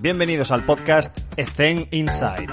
[0.00, 2.46] Bienvenidos al podcast Ethen Inside.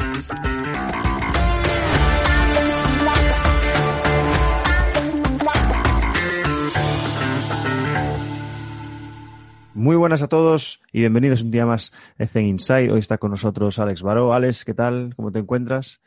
[9.75, 12.91] Muy buenas a todos y bienvenidos un día más a Zen Inside.
[12.91, 14.33] Hoy está con nosotros Alex Baró.
[14.33, 15.13] Alex, ¿qué tal?
[15.15, 16.01] ¿Cómo te encuentras?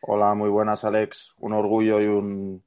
[0.00, 1.34] Hola, muy buenas Alex.
[1.38, 2.64] Un orgullo y un,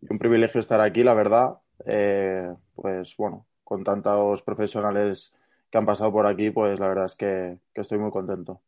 [0.00, 1.58] y un privilegio estar aquí, la verdad.
[1.84, 5.34] Eh, pues bueno, con tantos profesionales
[5.70, 8.62] que han pasado por aquí, pues la verdad es que, que estoy muy contento.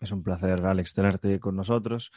[0.00, 2.12] Es un placer, Alex, tenerte con nosotros.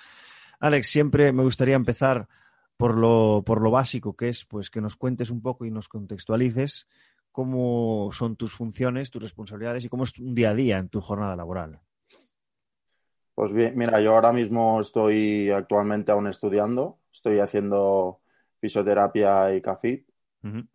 [0.60, 2.28] Alex, siempre me gustaría empezar
[2.76, 5.90] por lo, por lo básico, que es pues que nos cuentes un poco y nos
[5.90, 6.88] contextualices
[7.32, 11.02] cómo son tus funciones, tus responsabilidades y cómo es un día a día en tu
[11.02, 11.80] jornada laboral.
[13.36, 18.22] Pues bien, mira, yo ahora mismo estoy actualmente aún estudiando, estoy haciendo
[18.60, 20.07] fisioterapia y CAFIT.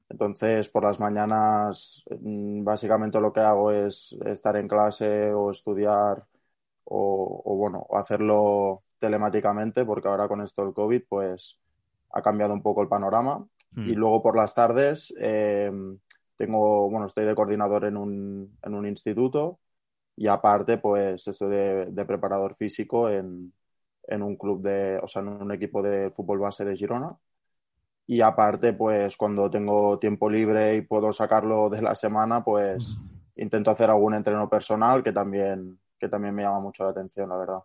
[0.08, 6.24] Entonces, por las mañanas, mm, básicamente lo que hago es estar en clase o estudiar
[6.84, 11.58] o, o bueno, hacerlo telemáticamente, porque ahora con esto del COVID, pues
[12.12, 13.46] ha cambiado un poco el panorama.
[13.74, 15.72] Y luego por las tardes, eh,
[16.36, 19.60] tengo, bueno, estoy de coordinador en un, en un instituto
[20.14, 23.52] y aparte, pues estoy de, de preparador físico en,
[24.08, 27.16] en, un club de, o sea, en un equipo de fútbol base de Girona.
[28.06, 32.98] Y aparte, pues cuando tengo tiempo libre y puedo sacarlo de la semana, pues
[33.36, 37.38] intento hacer algún entreno personal que también, que también me llama mucho la atención, la
[37.38, 37.60] verdad.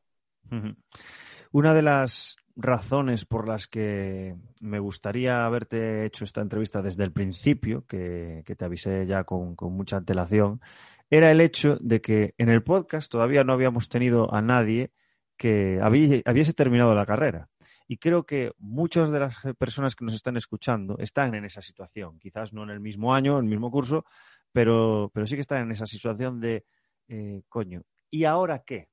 [1.51, 7.11] Una de las razones por las que me gustaría haberte hecho esta entrevista desde el
[7.11, 10.61] principio, que, que te avisé ya con, con, mucha antelación,
[11.09, 14.91] era el hecho de que en el podcast todavía no habíamos tenido a nadie
[15.37, 17.49] que había, hubiese terminado la carrera.
[17.87, 22.19] Y creo que muchas de las personas que nos están escuchando están en esa situación.
[22.19, 24.05] Quizás no en el mismo año, en el mismo curso,
[24.51, 26.65] pero, pero sí que están en esa situación de,
[27.07, 28.89] eh, coño, ¿y ahora qué?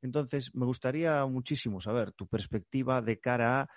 [0.00, 3.68] Entonces, me gustaría muchísimo saber tu perspectiva de cara a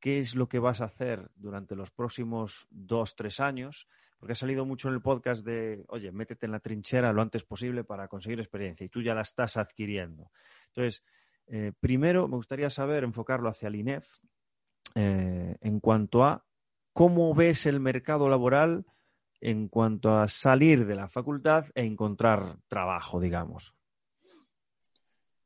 [0.00, 3.88] qué es lo que vas a hacer durante los próximos dos, tres años,
[4.18, 7.44] porque ha salido mucho en el podcast de, oye, métete en la trinchera lo antes
[7.44, 10.30] posible para conseguir experiencia y tú ya la estás adquiriendo.
[10.68, 11.02] Entonces,
[11.46, 14.18] eh, primero me gustaría saber, enfocarlo hacia el INEF,
[14.94, 16.44] eh, en cuanto a
[16.92, 18.86] cómo ves el mercado laboral
[19.40, 23.74] en cuanto a salir de la facultad e encontrar trabajo, digamos.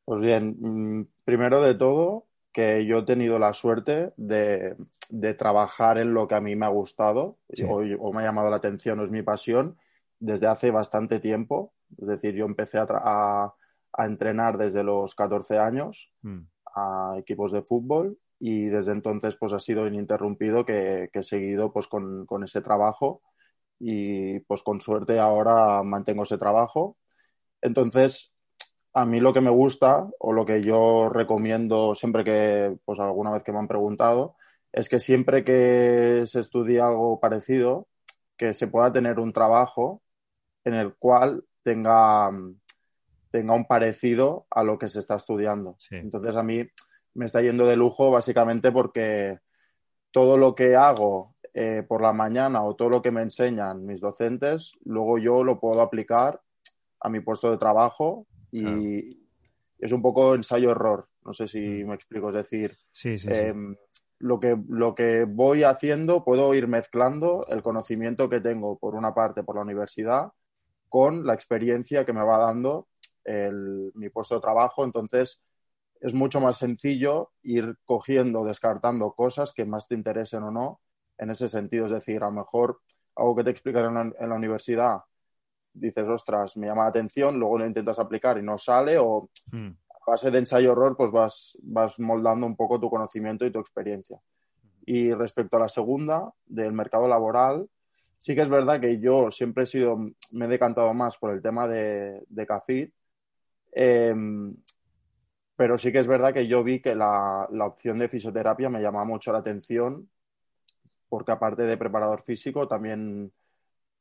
[0.05, 4.77] Pues bien, mm, primero de todo, que yo he tenido la suerte de,
[5.11, 7.65] de trabajar en lo que a mí me ha gustado sí.
[7.65, 9.77] o, o, me ha llamado la atención, o es mi pasión,
[10.21, 11.73] desde hace bastante tiempo.
[11.97, 13.55] Es decir, yo empecé a, a,
[13.93, 16.41] a entrenar desde los 14 años mm.
[16.75, 21.73] a equipos de fútbol y desde entonces pues ha sido ininterrumpido que, que he seguido
[21.73, 23.23] pues con, con ese trabajo
[23.79, 26.97] y pues con suerte ahora mantengo ese trabajo.
[27.61, 28.33] Entonces,
[28.93, 33.33] a mí lo que me gusta o lo que yo recomiendo siempre que, pues alguna
[33.33, 34.37] vez que me han preguntado,
[34.73, 37.89] es que siempre que se estudie algo parecido,
[38.37, 40.03] que se pueda tener un trabajo
[40.65, 42.31] en el cual tenga,
[43.31, 45.77] tenga un parecido a lo que se está estudiando.
[45.79, 45.97] Sí.
[45.97, 46.67] Entonces a mí
[47.15, 49.39] me está yendo de lujo básicamente porque
[50.11, 54.01] todo lo que hago eh, por la mañana o todo lo que me enseñan mis
[54.01, 56.41] docentes, luego yo lo puedo aplicar
[57.01, 59.23] a mi puesto de trabajo y claro.
[59.79, 61.09] es un poco ensayo-error.
[61.25, 62.29] No sé si me explico.
[62.29, 63.97] Es decir, sí, sí, eh, sí.
[64.21, 69.15] Lo, que, lo que voy haciendo, puedo ir mezclando el conocimiento que tengo, por una
[69.15, 70.29] parte, por la universidad,
[70.89, 72.89] con la experiencia que me va dando
[73.29, 74.85] el, mi puesto de trabajo.
[74.85, 75.43] Entonces,
[76.01, 80.81] es mucho más sencillo ir cogiendo, descartando cosas que más te interesen o no
[81.19, 81.87] en ese sentido.
[81.87, 82.81] Es decir, a lo mejor
[83.17, 85.01] algo que te explican en la, en la universidad
[85.81, 89.69] dices, ostras, me llama la atención, luego lo intentas aplicar y no sale, o mm.
[89.69, 94.21] a base de ensayo-error, pues vas, vas moldando un poco tu conocimiento y tu experiencia.
[94.87, 97.69] Y respecto a la segunda, del mercado laboral,
[98.17, 99.99] sí que es verdad que yo siempre he sido,
[100.31, 102.93] me he decantado más por el tema de, de CAFIT,
[103.81, 104.13] eh,
[105.55, 108.83] pero sí que es verdad que yo vi que la, la opción de fisioterapia me
[108.83, 110.11] llamaba mucho la atención,
[111.09, 113.33] porque aparte de preparador físico, también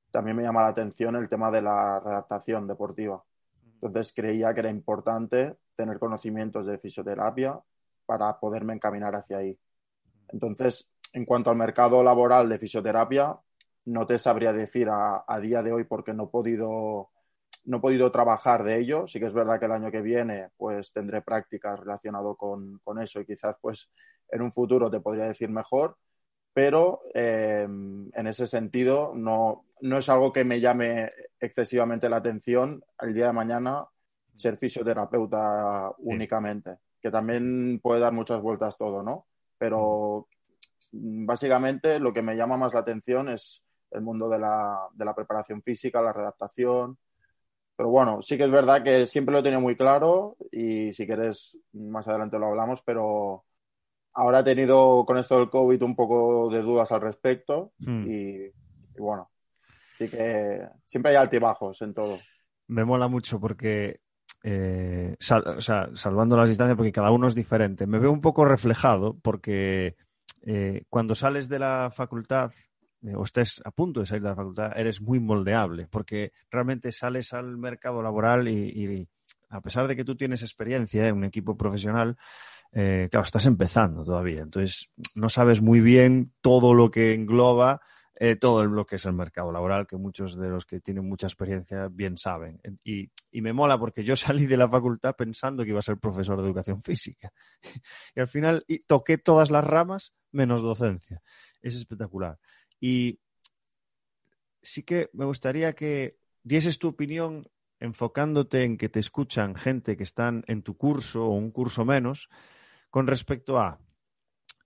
[0.10, 3.24] también me llama la atención el tema de la redactación deportiva.
[3.74, 7.60] Entonces creía que era importante tener conocimientos de fisioterapia
[8.06, 9.56] para poderme encaminar hacia ahí.
[10.30, 13.38] Entonces, en cuanto al mercado laboral de fisioterapia,
[13.86, 17.10] no te sabría decir a, a día de hoy porque no he podido
[17.68, 19.06] no he podido trabajar de ello.
[19.08, 23.00] Sí que es verdad que el año que viene pues tendré prácticas relacionado con, con
[23.00, 23.90] eso y quizás pues
[24.30, 25.98] en un futuro te podría decir mejor,
[26.54, 32.84] pero eh, en ese sentido no, no, es algo que me llame excesivamente la atención
[33.00, 33.86] el día de mañana
[34.36, 39.28] ser fisioterapeuta únicamente, que también puede dar muchas vueltas todo, ¿no?
[39.58, 40.28] Pero
[40.92, 45.16] básicamente lo que me llama más la atención es el mundo de la, de la
[45.16, 46.98] preparación física, la redactación.
[47.78, 51.60] Pero bueno, sí que es verdad que siempre lo tenía muy claro y si quieres
[51.74, 53.46] más adelante lo hablamos, pero
[54.14, 58.06] ahora he tenido con esto del COVID un poco de dudas al respecto hmm.
[58.10, 58.52] y,
[58.98, 59.30] bueno,
[59.94, 62.18] sí que siempre hay altibajos en todo.
[62.68, 64.02] Me mola mucho porque
[64.44, 67.86] eh, o sea, salvando las distancias, porque cada uno es diferente.
[67.86, 69.96] Me veo un poco reflejado porque
[70.48, 72.52] eh, cuando sales de la facultad
[73.16, 77.34] o estés a punto de salir de la facultad, eres muy moldeable, porque realmente sales
[77.34, 79.08] al mercado laboral y,
[79.50, 82.18] a pesar de que tú tienes experiencia en un equipo profesional,
[82.74, 87.82] eh, claro, estás empezando todavía, entonces no sabes muy bien todo lo que engloba
[88.40, 91.88] todo lo que es el mercado laboral, que muchos de los que tienen mucha experiencia
[91.88, 92.60] bien saben.
[92.84, 95.98] Y, y, me mola porque yo salí de la facultad pensando que iba a ser
[95.98, 97.32] profesor de educación física.
[98.16, 101.22] y al final toqué todas las ramas menos docencia.
[101.62, 102.40] Es espectacular.
[102.80, 103.20] Y
[104.62, 107.48] sí que me gustaría que dieses tu opinión
[107.80, 112.30] enfocándote en que te escuchan gente que están en tu curso o un curso menos
[112.90, 113.80] con respecto a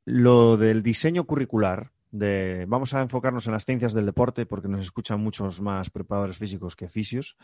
[0.05, 1.91] lo del diseño curricular.
[2.11, 6.37] De, vamos a enfocarnos en las ciencias del deporte porque nos escuchan muchos más preparadores
[6.37, 7.37] físicos que fisios.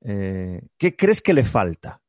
[0.00, 2.00] Eh, ¿Qué crees que le falta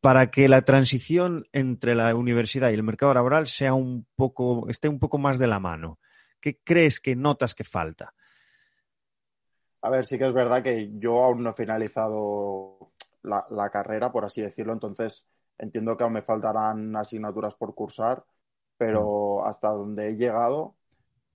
[0.00, 4.88] para que la transición entre la universidad y el mercado laboral sea un poco, esté
[4.88, 5.98] un poco más de la mano?
[6.44, 8.12] ¿Qué crees que notas que falta?
[9.80, 12.92] A ver, sí que es verdad que yo aún no he finalizado
[13.22, 15.26] la, carrera, por así decirlo, entonces
[15.56, 18.26] entiendo que aún me faltarán asignaturas por cursar,
[18.76, 19.48] pero mm.
[19.48, 20.74] hasta donde he llegado,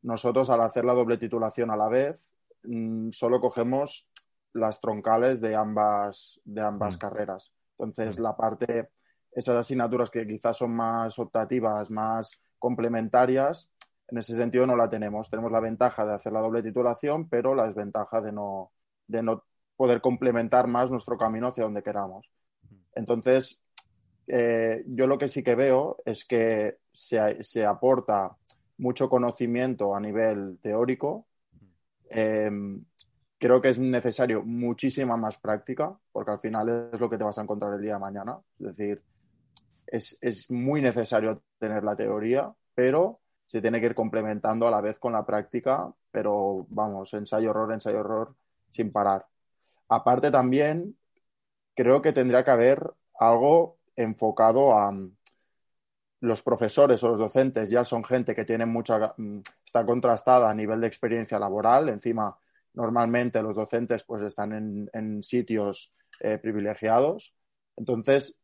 [0.04, 2.32] nosotros al hacer la doble titulación a la vez,
[2.62, 4.08] mm, solo cogemos
[4.54, 7.00] las troncales de ambas, de ambas mm.
[7.00, 7.52] carreras.
[7.80, 8.92] Entonces, la parte,
[9.32, 12.30] esas asignaturas que quizás son más optativas, más
[12.60, 13.72] complementarias,
[14.12, 15.30] en ese sentido no la tenemos.
[15.30, 18.72] Tenemos la ventaja de hacer la doble titulación, pero la desventaja de no,
[19.08, 19.44] de no
[19.76, 22.30] poder complementar más nuestro camino hacia donde queramos.
[22.94, 23.62] Entonces,
[24.28, 28.36] eh, yo lo que sí que veo es que se, aporta
[28.78, 31.28] mucho conocimiento a nivel teórico.
[32.10, 32.84] Em,
[33.38, 37.38] creo que es necesario muchísima más práctica, porque al final es lo que te vas
[37.38, 38.38] a encontrar el día de mañana.
[38.60, 39.02] Es decir,
[39.88, 44.80] es, es muy necesario tener la teoría, pero se tiene que ir complementando a la
[44.80, 48.36] vez con la práctica, pero vamos, ensayo error, ensayo error
[48.70, 49.26] sin parar.
[49.88, 50.96] Aparte también
[51.74, 55.16] creo que tendría que haber algo enfocado a mm,
[56.20, 60.54] los profesores o los docentes ya son gente que tiene mucha mm, está contrastada a
[60.54, 62.38] nivel de experiencia laboral, encima
[62.76, 67.34] normalmente los docentes pues están en, sitios eh, privilegiados.
[67.76, 68.40] Entonces,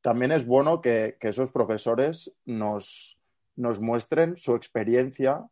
[0.00, 3.18] también es bueno que esos profesores nos,
[3.56, 5.46] nos muestren su experiencia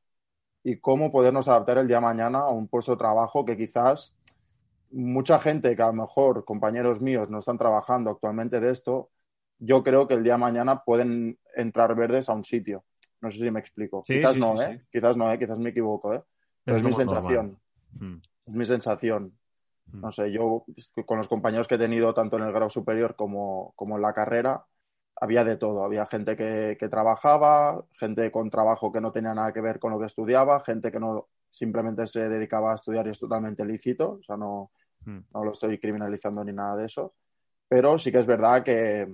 [0.63, 4.15] y cómo podernos adaptar el día de mañana a un puesto de trabajo que quizás
[4.91, 9.11] mucha gente que a lo mejor compañeros míos no están trabajando actualmente de esto,
[9.59, 12.85] yo creo que el día de mañana pueden entrar verdes a un sitio.
[13.21, 14.05] No sé si me explico.
[14.05, 14.85] quizás, no, ¿eh?
[14.91, 15.39] quizás no, ¿eh?
[15.39, 16.23] Quizás me equivoco, ¿eh?
[16.65, 17.59] Pero es, mi sensación.
[17.99, 18.19] Hmm.
[18.47, 19.37] Es mi sensación.
[19.87, 20.01] Hmm.
[20.01, 20.65] No sé, yo
[21.07, 24.13] con los compañeros que he tenido tanto en el grado superior como, como en la
[24.13, 24.65] carrera,
[25.17, 25.85] había de todo.
[25.85, 29.99] Había gente que, trabajaba, gente con trabajo que no tenía nada que ver con lo
[29.99, 34.19] que estudiaba, gente que no simplemente se dedicaba a estudiar y es totalmente lícito.
[34.21, 34.71] O sea, no,
[35.05, 35.19] hmm.
[35.33, 37.15] no lo estoy criminalizando ni nada de eso.
[37.69, 39.09] Pero sí que es verdad que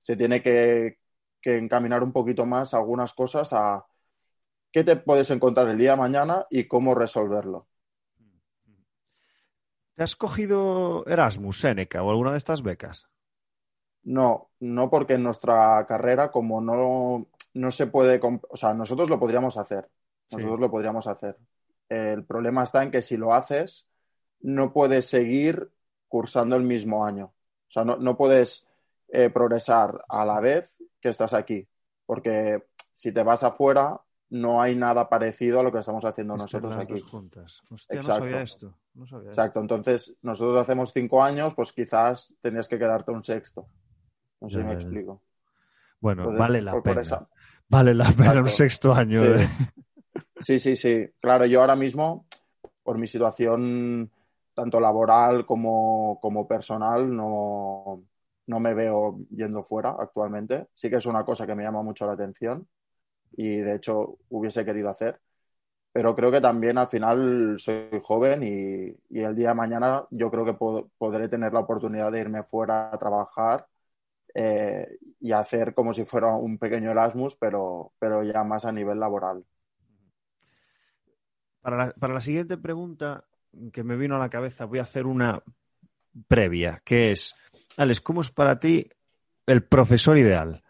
[0.00, 0.98] se tiene que,
[1.40, 3.84] que encaminar un poquito más algunas cosas a
[4.72, 7.68] qué te puedes encontrar el día de mañana y cómo resolverlo.
[9.94, 13.08] ¿Te has cogido Erasmus, Seneca o alguna de estas becas?
[14.06, 19.18] No, no porque en nuestra carrera, como no, no se puede, o sea, nosotros lo
[19.18, 19.88] podríamos hacer,
[20.30, 21.36] nosotros lo podríamos hacer.
[21.88, 23.84] El problema está en que si lo haces,
[24.42, 25.72] no puedes seguir
[26.06, 27.26] cursando el mismo año.
[27.26, 28.64] O sea, no, puedes
[29.08, 31.66] eh, progresar a la vez que estás aquí,
[32.06, 32.62] porque
[32.94, 37.00] si te vas afuera, no hay nada parecido a lo que estamos haciendo nosotros aquí.
[37.00, 37.60] juntas.
[37.88, 38.38] Exacto.
[38.38, 38.78] esto.
[39.24, 39.60] Exacto.
[39.60, 43.66] Entonces, nosotros hacemos cinco años, pues quizás tendrías que quedarte un sexto.
[44.40, 45.22] No sé si me explico.
[46.00, 47.02] Bueno, vale la pena.
[47.68, 49.22] Vale la pena un sexto año.
[50.40, 50.58] Sí.
[50.58, 52.26] sí, sí, Claro, yo ahora mismo,
[52.82, 54.10] por mi situación
[54.54, 58.02] tanto laboral como, como personal, no,
[58.46, 60.68] no me veo yendo fuera actualmente.
[60.74, 62.66] Sí que es una cosa que me llama mucho la atención
[63.36, 65.20] y de hecho hubiese querido hacer.
[65.92, 70.44] pero creo que también al final soy joven y, el día de mañana yo creo
[70.44, 70.54] que
[70.98, 73.66] podré tener la oportunidad de irme fuera a trabajar
[74.38, 79.00] eh, y hacer como si fuera un pequeño Erasmus, pero, pero ya más a nivel
[79.00, 79.42] laboral.
[81.62, 83.24] Para la, siguiente pregunta
[83.72, 85.42] que me vino a la cabeza, voy a hacer una
[86.28, 87.34] previa, que es,
[87.78, 88.90] Alex, ¿cómo es para ti
[89.46, 90.62] el profesor ideal?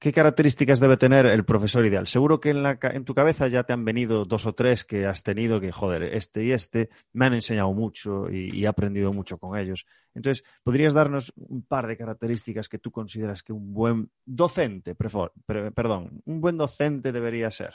[0.00, 2.06] ¿Qué características debe tener el profesor ideal?
[2.06, 5.06] Seguro que en, la, en tu cabeza ya te han venido dos o tres que
[5.06, 9.38] has tenido que, joder, este y este me han enseñado mucho y, he aprendido mucho
[9.38, 9.86] con ellos.
[10.14, 16.22] Entonces, ¿podrías darnos un par de características que tú consideras que un buen docente, perdón,
[16.26, 17.74] un buen docente debería ser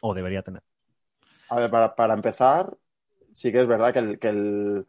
[0.00, 0.64] o debería tener?
[1.50, 2.76] A ver, para, empezar,
[3.32, 4.86] sí que es verdad que el, que el,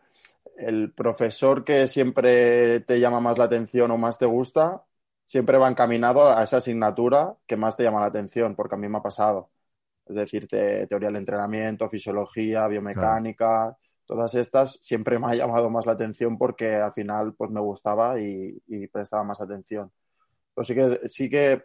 [0.58, 4.84] el profesor que siempre te llama más la atención o más te gusta
[5.26, 8.88] siempre va encaminado a esa asignatura que más te llama la atención, porque a mí
[8.88, 9.50] me ha pasado.
[10.06, 15.94] Es decir, teoría del entrenamiento, fisiología, biomecánica, todas estas siempre me ha llamado más la
[15.94, 18.62] atención porque al final pues me gustaba y,
[18.92, 19.92] prestaba más atención.
[20.54, 21.64] Pero sí que, sí que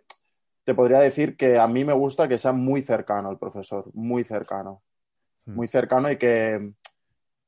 [0.65, 4.25] te podría decir que a mí me gusta que sea muy cercano el profesor, muy
[4.25, 4.83] cercano.
[5.45, 5.57] Hmm.
[5.57, 6.73] Muy cercano y que,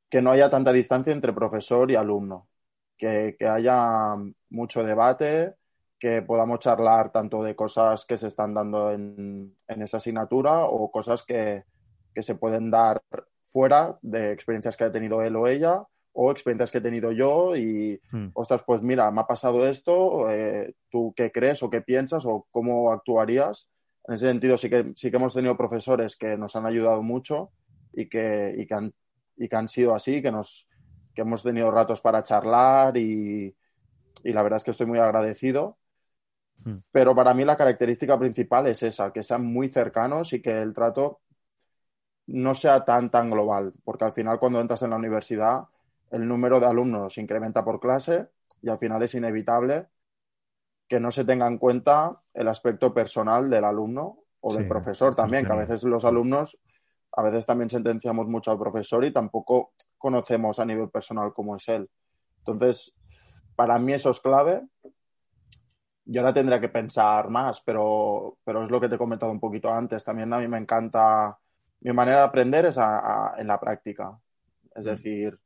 [0.08, 2.48] que no haya tanta distancia entre profesor y alumno.
[2.96, 4.16] Que, que haya
[4.50, 5.54] mucho debate,
[6.00, 11.22] que podamos charlar tanto de cosas que se están dando en, esa asignatura o cosas
[11.22, 11.64] que,
[12.16, 13.02] se pueden dar
[13.44, 17.56] fuera de experiencias que ha tenido él o ella o experiencias que he tenido yo
[17.56, 18.28] y, hmm.
[18.34, 22.46] ostras, pues mira, me ha pasado esto, eh, ¿tú qué crees o qué piensas o
[22.50, 23.68] cómo actuarías?
[24.06, 27.52] En ese sentido sí que, sí que hemos tenido profesores que nos han ayudado mucho
[27.92, 28.92] y que, y que, han,
[29.36, 30.68] y que han sido así, que, nos,
[31.14, 33.54] que hemos tenido ratos para charlar y,
[34.24, 35.78] y la verdad es que estoy muy agradecido.
[36.64, 36.78] Hmm.
[36.90, 40.72] Pero para mí la característica principal es esa, que sean muy cercanos y que el
[40.72, 41.20] trato
[42.26, 45.64] no sea tan, tan global, porque al final cuando entras en la universidad
[46.10, 48.28] el número de alumnos se incrementa por clase
[48.62, 49.86] y al final es inevitable
[50.88, 55.46] que no se tenga en cuenta el aspecto personal del alumno o del profesor también,
[55.46, 56.58] que a veces los alumnos,
[57.12, 61.68] a veces también sentenciamos mucho al profesor y tampoco conocemos a nivel personal cómo es
[61.68, 61.88] él.
[62.38, 62.92] Entonces,
[63.54, 64.66] para mí eso es clave
[66.10, 69.38] yo ahora tendría que pensar más, pero, pero es lo que te he comentado un
[69.38, 70.04] poquito antes.
[70.04, 71.38] También a mí me encanta,
[71.82, 74.18] mi manera de aprender es en la práctica.
[74.74, 74.88] Es mm.
[74.88, 75.38] decir,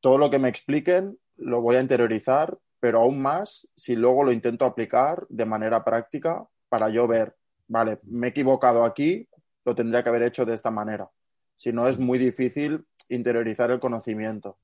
[0.00, 4.32] todo lo que me expliquen lo voy a interiorizar, pero aún más si luego lo
[4.32, 7.36] intento aplicar de manera práctica para yo ver,
[7.68, 9.28] vale, me he equivocado aquí,
[9.64, 11.08] lo tendría que haber hecho de esta manera.
[11.56, 14.58] Si no, es muy difícil interiorizar el conocimiento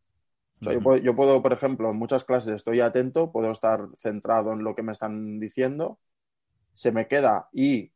[0.73, 4.83] yo, puedo, por ejemplo, en muchas clases estoy atento, puedo estar centrado en lo que
[4.83, 5.99] me están diciendo,
[6.73, 7.93] se me queda y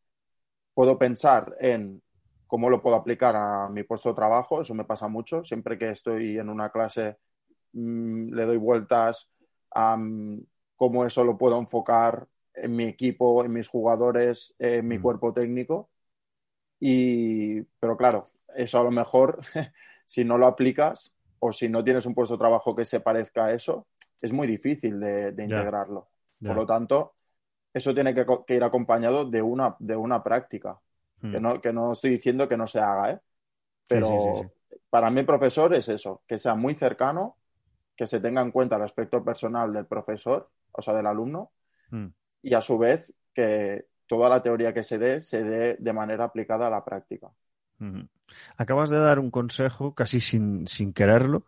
[0.75, 2.03] puedo pensar en
[2.47, 5.91] cómo lo puedo aplicar a mi puesto de trabajo, eso me pasa mucho, siempre que
[5.91, 7.19] estoy en una clase
[7.73, 9.31] mm, le doy vueltas
[9.71, 10.41] a mm,
[10.77, 15.03] cómo eso lo puedo enfocar en mi equipo, en mis jugadores, en mi mm.
[15.03, 15.91] cuerpo técnico.
[16.81, 19.41] Y, pero claro, eso a lo mejor,
[20.07, 23.47] si no lo aplicas, o si no tienes un puesto de trabajo que se parezca
[23.47, 23.87] a eso,
[24.21, 26.09] es muy difícil de, integrarlo.
[26.41, 27.15] Por lo tanto,
[27.73, 30.79] eso tiene que, ir acompañado de una, de una práctica.
[31.21, 31.33] Hmm.
[31.33, 33.21] Que, no, que no estoy diciendo que no se haga, ¿eh?
[33.87, 34.53] Pero
[34.91, 37.37] para mí profesor es eso, que sea muy cercano,
[37.97, 41.51] que se tenga en cuenta el aspecto personal del profesor, o sea, del alumno,
[41.91, 42.07] hmm.
[42.43, 46.25] y a su vez que toda la teoría que se dé se dé de manera
[46.25, 47.31] aplicada a la práctica.
[48.57, 51.47] Acabas de dar un consejo casi sin, sin quererlo,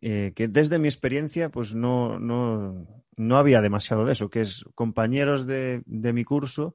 [0.00, 4.64] eh, que desde mi experiencia pues no, no, no, había demasiado de eso, que es
[4.74, 6.74] compañeros de, de mi curso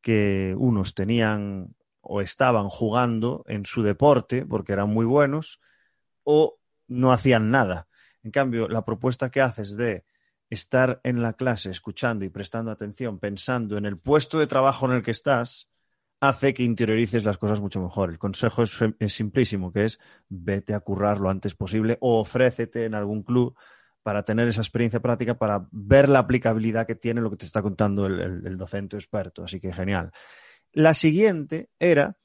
[0.00, 5.60] que unos tenían o estaban jugando en su deporte porque eran muy buenos
[6.24, 6.58] o
[6.88, 7.88] no hacían nada.
[8.22, 10.04] En cambio, la propuesta que haces de
[10.50, 14.92] estar en la clase escuchando y prestando atención, pensando en el puesto de trabajo en
[14.92, 15.71] el que estás,
[16.22, 18.10] hace que interiorices las cosas mucho mejor.
[18.10, 19.98] El consejo es, simplísimo, que es
[20.28, 23.56] vete a currar lo antes posible o ofrécete en algún club
[24.04, 27.60] para tener esa experiencia práctica, para ver la aplicabilidad que tiene lo que te está
[27.60, 29.42] contando el, docente experto.
[29.42, 30.12] Así que genial.
[30.72, 32.16] La siguiente era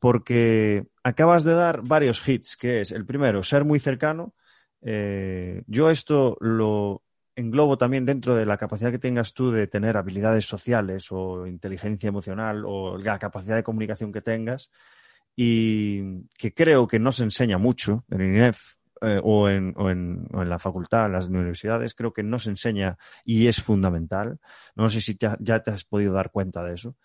[0.00, 4.34] porque acabas de dar varios hits, que es el primero, ser muy cercano.
[4.82, 7.03] Eh, yo esto lo,
[7.36, 12.08] englobo también dentro de la capacidad que tengas tú de tener habilidades sociales o inteligencia
[12.08, 14.70] emocional o la capacidad de comunicación que tengas
[15.36, 19.74] y que creo que no se enseña mucho en INEF eh, o, en,
[20.32, 24.38] la facultad, en las universidades, creo que no se enseña y es fundamental.
[24.76, 26.96] No sé si ya te has podido dar cuenta de eso.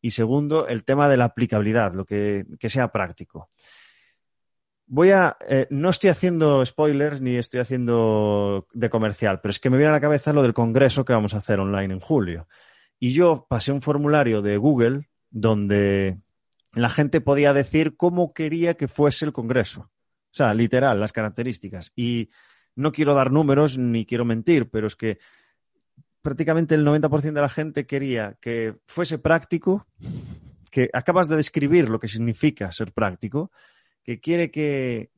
[0.00, 3.48] Y segundo, el tema de la aplicabilidad, lo que sea práctico.
[4.86, 5.36] Voy a.
[5.48, 9.90] Eh, no estoy haciendo spoilers ni estoy haciendo de comercial, pero es que me viene
[9.90, 12.48] a la cabeza lo del congreso que vamos a hacer online en julio.
[12.98, 16.18] Y yo pasé un formulario de Google donde
[16.74, 19.82] la gente podía decir cómo quería que fuese el congreso.
[19.82, 21.92] O sea, literal, las características.
[21.96, 22.30] Y
[22.76, 25.18] no quiero dar números ni quiero mentir, pero es que
[26.22, 29.86] prácticamente el 90% de la gente quería que fuese práctico,
[30.70, 33.52] que acabas de describir lo que significa ser práctico,
[34.04, 35.10] que quiere que,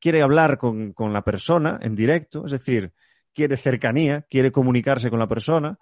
[0.00, 2.92] quiere hablar con, con, la persona en directo, es decir,
[3.32, 5.78] quiere cercanía, quiere comunicarse con la persona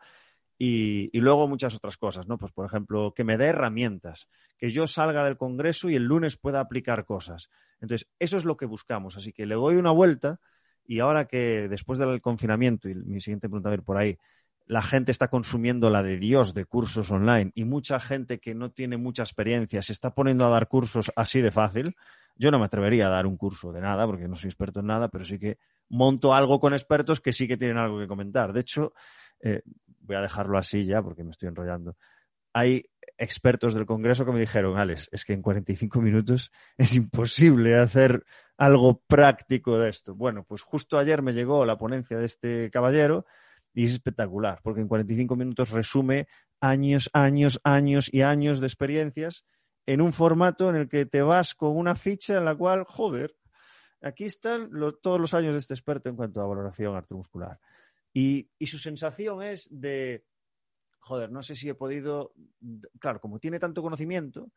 [0.59, 2.39] y, y, luego muchas otras cosas, ¿no?
[2.39, 6.37] Pues por ejemplo, que me dé herramientas, que yo salga del Congreso y el lunes
[6.37, 7.49] pueda aplicar cosas.
[7.81, 9.17] Entonces, eso es lo que buscamos.
[9.17, 10.39] Así que le doy una vuelta
[10.85, 14.17] y ahora que después del confinamiento, y mi siguiente pregunta a ver por ahí,
[14.73, 18.71] la gente está consumiendo la de Dios de cursos online y mucha gente que no
[18.71, 21.95] tiene mucha experiencia se está poniendo a dar cursos así de fácil,
[22.37, 24.87] yo no me atrevería a dar un curso de nada porque no soy experto en
[24.87, 25.59] nada, pero sí que
[25.91, 28.55] monto algo con expertos que sí que tienen algo que comentar.
[28.55, 28.95] De hecho,
[29.41, 29.61] eh,
[30.01, 31.99] voy a dejarlo así ya porque me estoy enrollando.
[32.55, 32.87] Hay
[33.19, 38.25] expertos del Congreso que me dijeron, Alex, es que en 45 minutos es imposible hacer
[38.57, 40.15] algo práctico de esto.
[40.15, 43.27] Bueno, pues justo ayer me llegó la ponencia de este caballero
[43.75, 46.27] y es espectacular, porque en 45 minutos resume
[46.61, 49.45] años, años, años y años de experiencias
[49.87, 53.35] en un formato en el que te vas con una ficha en la cual, joder,
[54.01, 54.71] aquí están
[55.03, 57.59] todos los años de este experto en cuanto a valoración artromuscular.
[58.13, 60.25] Y, y su sensación es de,
[61.01, 62.35] joder, no sé si he podido,
[63.01, 64.51] claro, como tiene tanto conocimiento,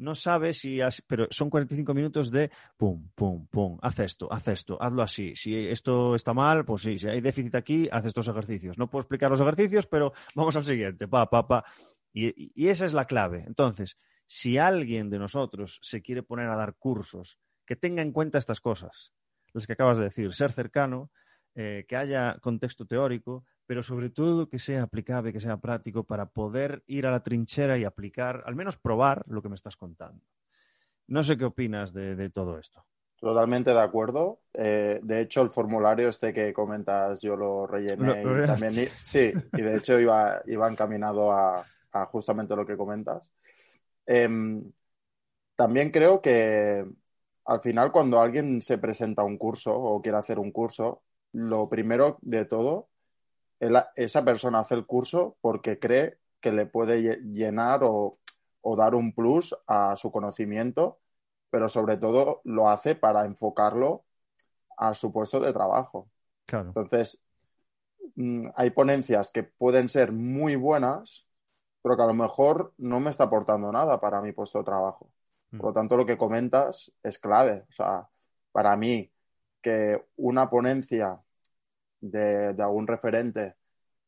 [0.00, 4.76] no sabe si, pero son 45 minutos de pum, pum, pum, haz esto, haz esto,
[4.80, 5.34] hazlo así.
[5.36, 8.78] Si esto está mal, pues sí, si hay déficit aquí, haz estos ejercicios.
[8.78, 11.64] No puedo explicar los ejercicios, pero vamos al siguiente, pa, pa, pa.
[12.12, 13.44] Y, y esa es la clave.
[13.46, 18.38] Entonces, si alguien de nosotros se quiere poner a dar cursos, que tenga en cuenta
[18.38, 19.12] estas cosas,
[19.52, 21.10] las que acabas de decir, ser cercano,
[21.54, 26.26] eh, que haya contexto teórico, pero sobre todo que sea aplicable, que sea práctico para
[26.26, 30.24] poder ir a la trinchera y aplicar, al menos probar lo que me estás contando.
[31.06, 32.84] No sé qué opinas de, todo esto.
[33.14, 34.40] Totalmente de acuerdo.
[34.54, 39.62] Eh, de hecho, el formulario este que comentas yo lo rellené y también, sí, y
[39.62, 41.64] de hecho iba, iba encaminado a,
[42.10, 43.30] justamente lo que comentas.
[44.04, 44.64] Em,
[45.54, 46.84] también creo que
[47.44, 51.68] al final cuando alguien se presenta a un curso o quiere hacer un curso, lo
[51.68, 52.89] primero de todo
[53.96, 58.18] esa persona hace el curso porque cree que le puede llenar o,
[58.76, 60.98] dar un plus a su conocimiento,
[61.50, 64.04] pero sobre todo lo hace para enfocarlo
[64.76, 66.08] a su puesto de trabajo.
[66.50, 67.20] Entonces,
[68.16, 71.26] mm, hay ponencias que pueden ser muy buenas,
[71.82, 75.10] pero que a lo mejor no me está aportando nada para mi puesto de trabajo.
[75.50, 75.58] Mm.
[75.58, 77.66] Por lo tanto, lo que comentas es clave.
[77.68, 78.08] O sea,
[78.52, 79.12] para mí,
[79.60, 81.20] que una ponencia
[82.00, 83.56] de, algún referente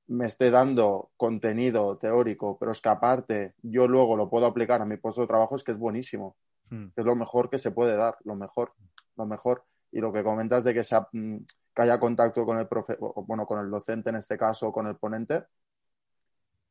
[0.09, 4.85] me esté dando contenido teórico, pero es que aparte yo luego lo puedo aplicar a
[4.85, 6.37] mi puesto de trabajo, es que es buenísimo.
[6.69, 6.89] Hmm.
[6.95, 8.73] Es lo mejor que se puede dar, lo mejor,
[9.17, 9.65] lo mejor.
[9.91, 11.37] Y lo que comentas de que, sea, mm,
[11.75, 14.97] que haya contacto con el profe, bueno, con el docente en este caso, con el
[14.97, 15.45] ponente,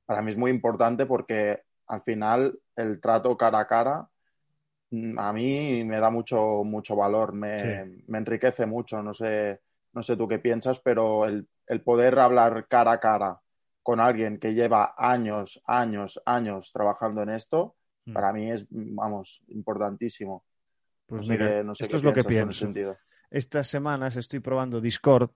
[0.05, 4.10] para mí es muy importante porque al final el trato cara a cara
[4.91, 9.62] mm, a mí me da mucho, mucho valor, me, me enriquece mucho, no sé
[9.93, 11.47] no sé tú qué piensas, pero el,
[11.84, 13.41] poder hablar cara a cara
[13.84, 17.75] con alguien que lleva años, años, años trabajando en esto,
[18.06, 18.13] hmm.
[18.13, 20.45] para mí es, vamos, importantísimo.
[21.08, 22.71] Pues mira, esto es lo que pienso.
[23.30, 25.32] Estas semanas estoy probando Discord,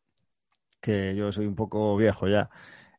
[0.79, 2.49] que yo soy un poco viejo ya,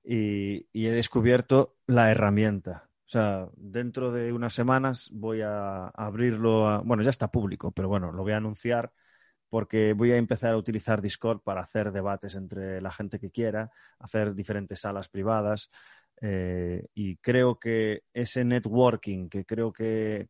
[0.05, 2.89] y, y he descubierto la herramienta.
[3.07, 7.89] O sea, dentro de unas semanas voy a abrirlo, a, bueno, ya está público, pero
[7.89, 8.93] bueno, lo voy a anunciar
[9.49, 13.71] porque voy a empezar a utilizar Discord para hacer debates entre la gente que quiera,
[13.99, 15.71] hacer diferentes salas privadas.
[16.21, 20.29] Eh, y creo que ese networking que creo que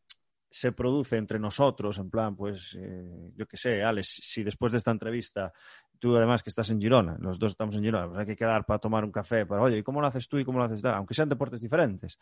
[0.50, 4.78] se produce entre nosotros, en plan, pues, eh, yo qué sé, Alex, si después de
[4.78, 5.52] esta entrevista,
[5.98, 8.64] tú además que estás en Girona, los dos estamos en Girona, pues hay que quedar
[8.64, 10.80] para tomar un café, para, oye, ¿y cómo lo haces tú y cómo lo haces
[10.80, 10.88] tú?
[10.88, 12.18] Aunque sean deportes diferentes.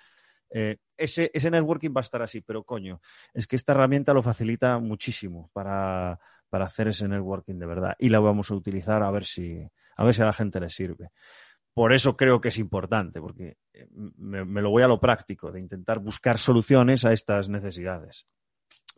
[0.51, 3.01] Eh, ese, ese networking va a estar así, pero coño,
[3.33, 6.19] es que esta herramienta lo facilita muchísimo para,
[6.55, 10.05] para hacer ese networking de verdad y la vamos a utilizar a ver si a
[10.05, 11.11] ver si a la gente le sirve.
[11.73, 15.59] Por eso creo que es importante, porque eh, me, lo voy a lo práctico, de
[15.59, 18.29] intentar buscar soluciones a estas necesidades.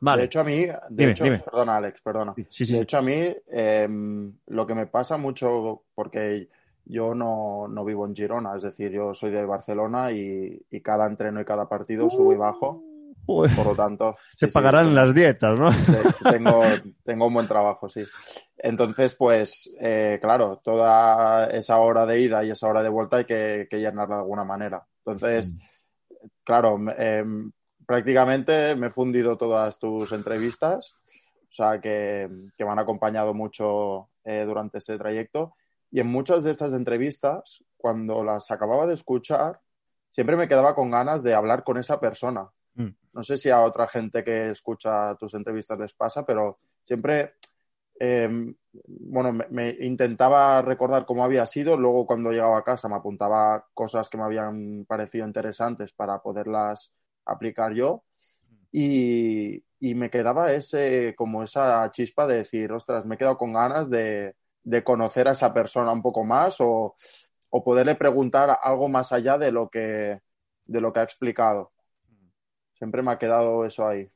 [0.01, 0.21] Vale.
[0.21, 2.35] De hecho, a mí, de hecho, perdona, Alex, perdona.
[2.37, 6.51] De hecho, a mí em, lo que me pasa mucho, porque
[6.85, 11.07] yo no, no, vivo en Girona, es decir, yo soy de Barcelona y, y cada
[11.07, 12.83] entreno y cada partido subo y bajo.
[13.27, 14.17] Por lo tanto.
[14.31, 15.69] Se pagarán las dietas, ¿no?
[16.31, 16.63] Tengo,
[17.05, 18.05] tengo un buen trabajo, sí.
[18.57, 23.25] Entonces, pues, eh, claro, toda esa hora de ida y esa hora de vuelta hay
[23.25, 24.87] que, que llenarla de alguna manera.
[25.05, 25.55] Entonces,
[26.45, 27.25] claro, eh,
[27.87, 30.95] prácticamente me he fundido todas tus entrevistas,
[31.43, 35.55] o sea, que, que me han acompañado mucho eh, durante este trayecto.
[35.91, 39.61] Y en muchas de estas entrevistas, cuando las acababa de escuchar,
[40.11, 42.51] siempre me quedaba con ganas de hablar con esa persona.
[42.77, 42.89] Mm.
[43.13, 47.35] No sé si a otra gente que escucha tus entrevistas les pasa, pero siempre,
[47.99, 48.29] eh,
[48.73, 53.67] bueno, me, me, intentaba recordar cómo había sido, luego cuando llegaba a casa me apuntaba
[53.75, 56.93] cosas que me habían parecido interesantes para poderlas
[57.25, 58.05] aplicar yo
[58.71, 63.53] y, y me quedaba ese, como esa chispa de decir, ostras, me he quedado con
[63.53, 66.95] ganas de, de conocer a esa persona un poco más o,
[67.51, 70.21] o, poderle preguntar algo más allá de lo que,
[70.67, 71.73] de lo que ha explicado.
[72.79, 74.11] Siempre me ha quedado eso ahí.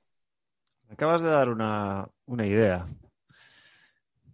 [0.91, 2.87] Acabas de dar una, una idea.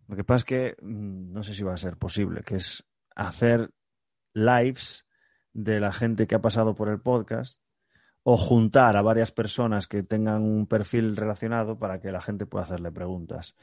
[0.08, 2.84] Lo que pasa es que mm, no sé si va a ser posible, que es
[3.14, 3.70] hacer
[4.32, 5.06] lives
[5.52, 7.60] de la gente que ha pasado por el podcast
[8.22, 12.64] o juntar a varias personas que tengan un perfil relacionado para que la gente pueda
[12.64, 13.54] hacerle preguntas.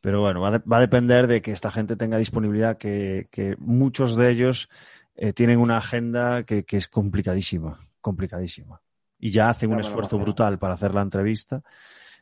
[0.00, 4.30] Pero bueno, va, a depender de que esta gente tenga disponibilidad, que, que muchos de
[4.30, 4.68] ellos
[5.14, 8.80] eh, tienen una agenda que, que, es complicadísima, complicadísima.
[9.18, 11.62] Y ya hacen un esfuerzo brutal para hacer la entrevista.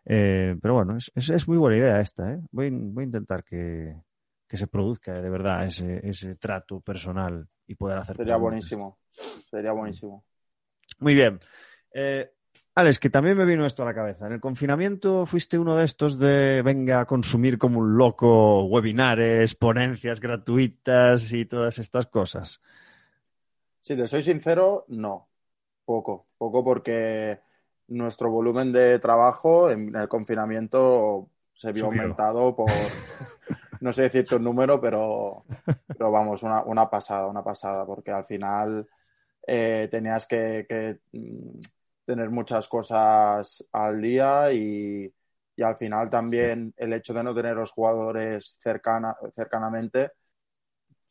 [0.04, 2.32] Eh, pero bueno, es, es, es, muy buena idea esta.
[2.32, 2.40] ¿eh?
[2.52, 3.96] Voy, voy a intentar que,
[4.46, 8.16] que se produzca de verdad ese, ese trato personal y poder hacer.
[8.16, 8.42] Sería preguntas.
[8.42, 8.98] buenísimo.
[9.50, 10.24] Sería buenísimo.
[11.00, 11.40] Muy bien.
[11.92, 12.30] Eh,
[12.76, 14.26] Alex, que también me vino esto a la cabeza.
[14.26, 19.54] En el confinamiento fuiste uno de estos de venga a consumir como un loco webinares,
[19.54, 22.60] ponencias gratuitas y todas estas cosas.
[23.80, 25.28] Si te soy sincero, no.
[25.86, 26.26] Poco.
[26.36, 27.40] Poco porque
[27.88, 32.02] nuestro volumen de trabajo en el confinamiento se vio Subió.
[32.02, 32.68] aumentado por,
[33.80, 35.44] no sé decirte un número, pero,
[35.86, 38.86] pero vamos, una, una pasada, una pasada, porque al final
[39.46, 40.98] eh, tenías que, que
[42.04, 45.12] tener muchas cosas al día y,
[45.56, 50.12] y al final también el hecho de no tener los jugadores cercana, cercanamente,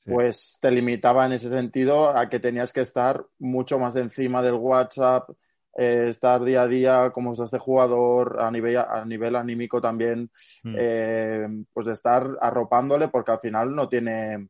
[0.05, 0.11] sí.
[0.11, 4.53] pues te limitaba en ese sentido a que tenías que estar mucho más encima del
[4.53, 5.29] WhatsApp,
[5.77, 10.31] eh, estar día a día como está este jugador a nivel, a nivel anímico también,
[10.63, 10.75] mm.
[10.77, 14.47] eh, pues de estar arropándole porque al final no tiene,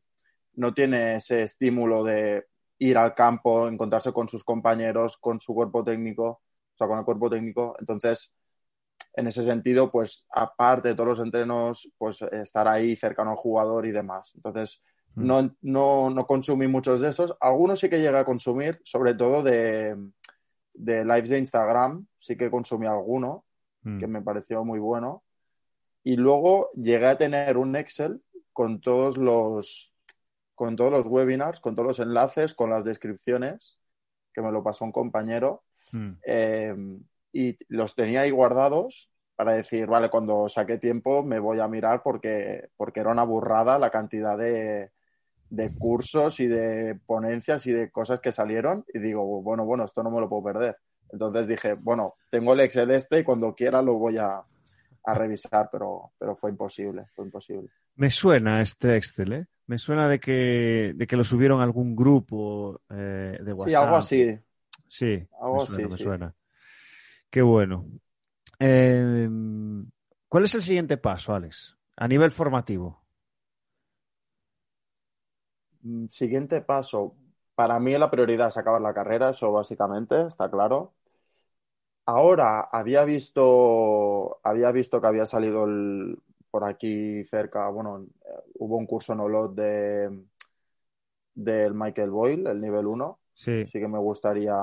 [0.54, 2.46] no tiene ese estímulo de
[2.78, 7.04] ir al campo, encontrarse con sus compañeros, con su cuerpo técnico, o sea, con el
[7.04, 7.74] cuerpo técnico.
[7.80, 8.32] Entonces,
[9.14, 13.84] en ese sentido, pues aparte de todos los entrenos, pues estar ahí cercano al jugador
[13.86, 14.32] y demás.
[14.36, 14.80] Entonces.
[15.16, 17.34] No, no, no consumí muchos de esos.
[17.40, 19.96] Algunos sí que llegué a consumir, sobre todo de,
[20.74, 23.44] de lives de Instagram, sí que consumí alguno,
[23.82, 23.98] mm.
[23.98, 25.24] que me pareció muy bueno.
[26.04, 29.92] Y luego llegué a tener un Excel con todos los
[30.54, 33.78] con todos los webinars, con todos los enlaces, con las descripciones,
[34.32, 36.12] que me lo pasó un compañero, mm.
[36.24, 36.74] eh,
[37.32, 42.02] y los tenía ahí guardados para decir, vale, cuando saque tiempo me voy a mirar
[42.02, 44.92] porque, porque era una burrada la cantidad de,
[45.48, 50.02] de cursos y de ponencias y de cosas que salieron y digo, bueno, bueno, esto
[50.02, 50.76] no me lo puedo perder.
[51.10, 54.42] Entonces dije, bueno, tengo el Excel este y cuando quiera lo voy a,
[55.04, 57.68] a revisar, pero, pero fue imposible, fue imposible.
[57.94, 59.46] Me suena este Excel, ¿eh?
[59.68, 63.68] Me suena de que, de que lo subieron a algún grupo eh, de WhatsApp.
[63.68, 64.38] Sí, algo así.
[64.86, 66.04] Sí, algo me suena, así, me sí.
[66.04, 66.34] suena.
[67.30, 67.86] Qué bueno.
[68.58, 69.28] Eh,
[70.28, 71.76] ¿Cuál es el siguiente paso, Alex?
[71.96, 73.05] A nivel formativo.
[75.86, 77.14] Mm, siguiente paso.
[77.54, 80.92] Para mí la prioridad es acabar la carrera, eso básicamente, está claro.
[82.06, 86.18] Ahora había visto, había visto que había salido el,
[86.50, 88.06] por aquí cerca, bueno,
[88.58, 90.24] hubo un curso en Olot de
[91.34, 93.18] del Michael Boyle, el nivel 1.
[93.34, 93.66] Sí.
[93.66, 94.54] sí que me gustaría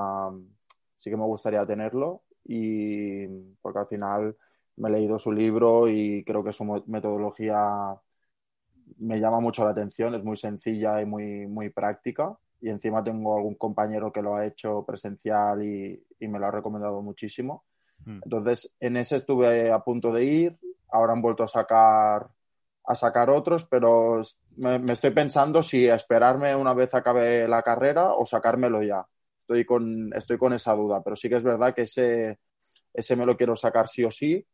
[0.96, 3.26] sí que me gustaría tenerlo y
[3.62, 4.36] porque al final
[4.76, 7.96] me he leído su libro y creo que su metodología
[8.98, 13.36] me llama mucho la atención, es muy sencilla y muy, muy práctica y encima tengo
[13.36, 17.64] algún compañero que lo ha hecho presencial y, y me lo ha recomendado muchísimo.
[18.06, 18.20] Mm.
[18.24, 20.58] Entonces, en ese estuve a punto de ir,
[20.90, 22.30] ahora han vuelto a sacar
[22.86, 24.20] a sacar otros, pero
[24.56, 29.06] me, me, estoy pensando si esperarme una vez acabe la carrera o sacármelo ya.
[29.40, 32.38] Estoy con, estoy con esa duda, pero sí que es verdad que ese,
[32.92, 34.46] ese me lo quiero sacar sí o sí.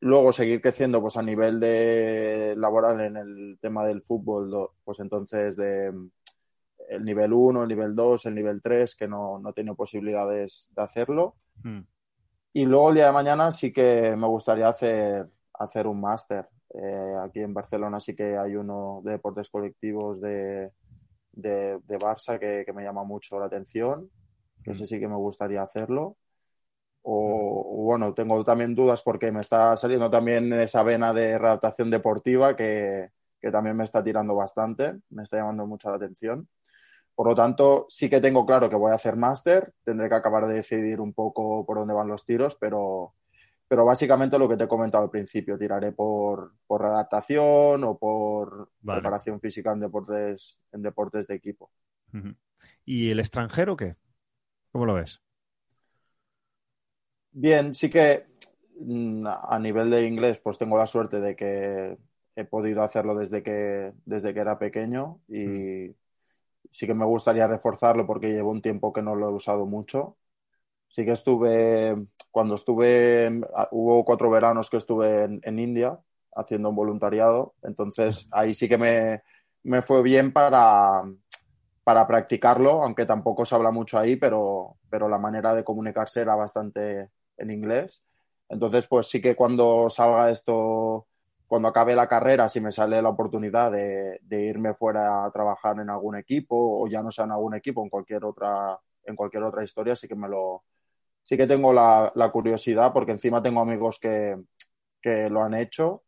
[0.00, 5.56] Luego seguir creciendo pues a nivel de laboral en el tema del fútbol, pues entonces
[5.56, 5.92] de,
[6.90, 10.68] el nivel 1, el nivel 2, el nivel 3, que no, no he tenido posibilidades
[10.74, 11.36] de hacerlo.
[11.62, 11.80] Mm.
[12.52, 16.48] Y luego el día de mañana sí que me gustaría hacer, hacer un máster.
[16.74, 20.72] Eh, aquí en Barcelona sí que hay uno de deportes colectivos de,
[21.32, 24.10] de, de Barça que, que me llama mucho la atención,
[24.64, 26.16] que ese sí que me gustaría hacerlo.
[27.02, 32.54] O, bueno, tengo también dudas porque me está saliendo también esa vena de redactación deportiva
[32.54, 33.10] que,
[33.40, 36.48] que también me está tirando bastante, me está llamando mucho la atención.
[37.14, 40.46] Por lo tanto, sí que tengo claro que voy a hacer máster, tendré que acabar
[40.46, 43.14] de decidir un poco por dónde van los tiros, pero,
[43.68, 48.70] pero básicamente lo que te he comentado al principio, tiraré por, por redactación o por
[48.80, 49.00] Vale.
[49.00, 51.70] preparación física en deportes, en deportes de equipo.
[52.84, 53.96] ¿Y el extranjero qué?
[54.72, 55.20] ¿Cómo lo ves?
[57.32, 58.26] Bien, sí que
[58.80, 61.96] mm, a nivel de inglés, pues tengo la suerte de que
[62.36, 65.94] he podido hacerlo desde que, desde que era pequeño y
[66.70, 70.16] sí que me gustaría reforzarlo porque llevo un tiempo que no lo he usado mucho.
[70.88, 71.96] Sí que estuve,
[72.30, 75.98] cuando estuve, ah, hubo cuatro veranos que estuve en, en India
[76.36, 79.22] haciendo un voluntariado, entonces ahí sí que me,
[79.64, 81.02] me fue bien para,
[81.84, 86.34] para practicarlo, aunque tampoco se habla mucho ahí, pero, pero la manera de comunicarse era
[86.36, 87.10] bastante
[87.40, 88.02] en inglés.
[88.48, 91.06] Entonces, pues sí que cuando salga esto,
[91.46, 95.90] cuando acabe la carrera, si me sale la oportunidad de, irme fuera a trabajar en
[95.90, 99.64] algún equipo, o ya no sea en algún equipo, en cualquier otra, en cualquier otra
[99.64, 100.64] historia, sí que me lo,
[101.22, 104.36] sí que tengo la, curiosidad, porque encima tengo amigos que,
[105.00, 106.02] que lo han hecho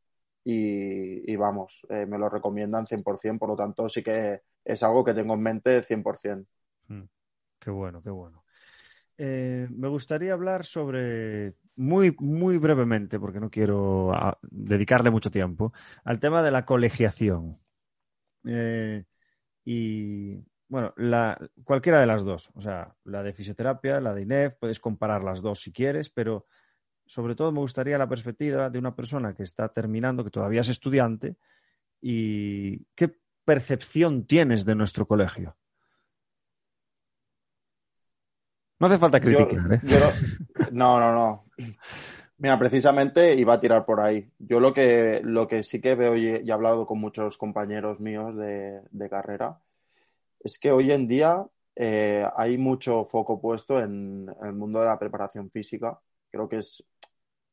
[0.45, 5.05] y, y vamos, eh, me lo recomiendan 100%, por lo tanto sí que es algo
[5.05, 6.47] que tengo en mente 100%.
[6.89, 7.03] Mm,
[7.59, 8.42] Qué bueno, qué bueno.
[9.19, 15.73] Eh, me gustaría hablar sobre, muy, muy brevemente, porque no quiero ah, dedicarle mucho tiempo,
[16.05, 17.59] al tema de la colegiación.
[18.45, 19.05] Eh,
[19.65, 20.37] y
[20.69, 20.95] bueno,
[21.65, 25.43] cualquiera de las dos, o sea, la de fisioterapia, la de INEF, puedes comparar las
[25.43, 26.47] dos si quieres, pero
[27.07, 30.69] sobre todo me gustaría la perspectiva de una persona que está terminando, que todavía es
[30.69, 31.37] estudiante,
[32.01, 35.57] y qué percepción tienes de nuestro colegio.
[38.83, 39.81] No hace falta Yo- criticar, ¿eh?
[39.85, 39.97] yo
[40.73, 41.45] no, no, no, no.
[42.39, 44.29] Mira, precisamente iba a tirar por ahí.
[44.41, 47.39] Yo lo que, lo que sí que veo y he, y he hablado con muchos
[47.39, 49.61] compañeros míos de, de carrera
[50.41, 54.87] es que hoy en día eh, hay mucho foco puesto en, en el mundo de
[54.87, 56.01] la preparación física.
[56.33, 56.83] Creo que es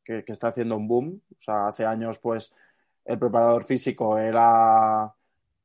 [0.03, 1.21] que, que está haciendo un boom.
[1.31, 2.51] O sea, hace años, pues,
[3.05, 5.13] el preparador físico era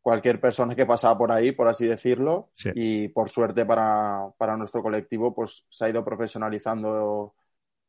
[0.04, 2.70] cualquier persona que pasaba por ahí, por así decirlo, Sí.
[2.74, 7.34] y por suerte para, para nuestro colectivo, pues se ha ido profesionalizando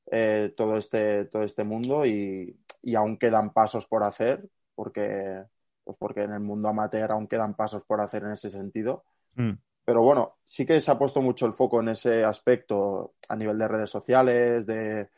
[0.09, 5.43] eh, todo, este, todo este mundo y, y aún quedan pasos por hacer, porque,
[5.83, 9.03] pues porque en el mundo amateur aún quedan pasos por hacer en ese sentido.
[9.35, 9.51] Mm,
[9.83, 13.57] Pero bueno, sí que se ha puesto mucho el foco en ese aspecto a nivel
[13.57, 15.09] de redes sociales, de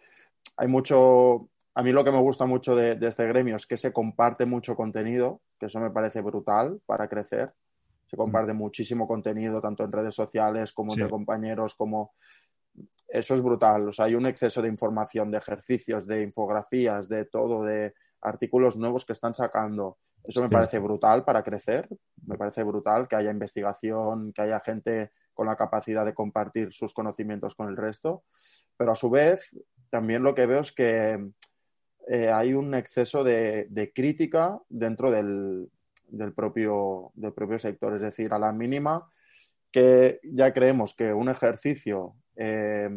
[0.56, 3.78] hay mucho, a mí lo que me gusta mucho de, de este gremio es que
[3.78, 7.54] se comparte mucho contenido, que eso me parece brutal para crecer.
[8.08, 11.02] Se comparte muchísimo contenido, tanto en redes sociales como Sí.
[11.02, 12.14] entre compañeros, como
[13.08, 13.90] eso es brutal.
[13.90, 18.76] O sea, hay un exceso de información, de ejercicios, de infografías, de todo, de artículos
[18.76, 20.00] nuevos que están sacando.
[20.24, 20.54] Eso me Sí.
[20.54, 21.88] parece brutal para crecer.
[22.26, 26.92] Me parece brutal que haya investigación, que haya gente con la capacidad de compartir sus
[26.94, 28.24] conocimientos con el resto.
[28.78, 29.56] Pero a su vez,
[29.92, 31.30] también lo que veo es que
[32.10, 35.70] eh, hay un exceso de, de crítica dentro del,
[36.08, 37.96] del propio, del propio sector.
[37.96, 39.10] Es decir, a la mínima
[39.72, 42.90] que ya creemos que un ejercicio eh,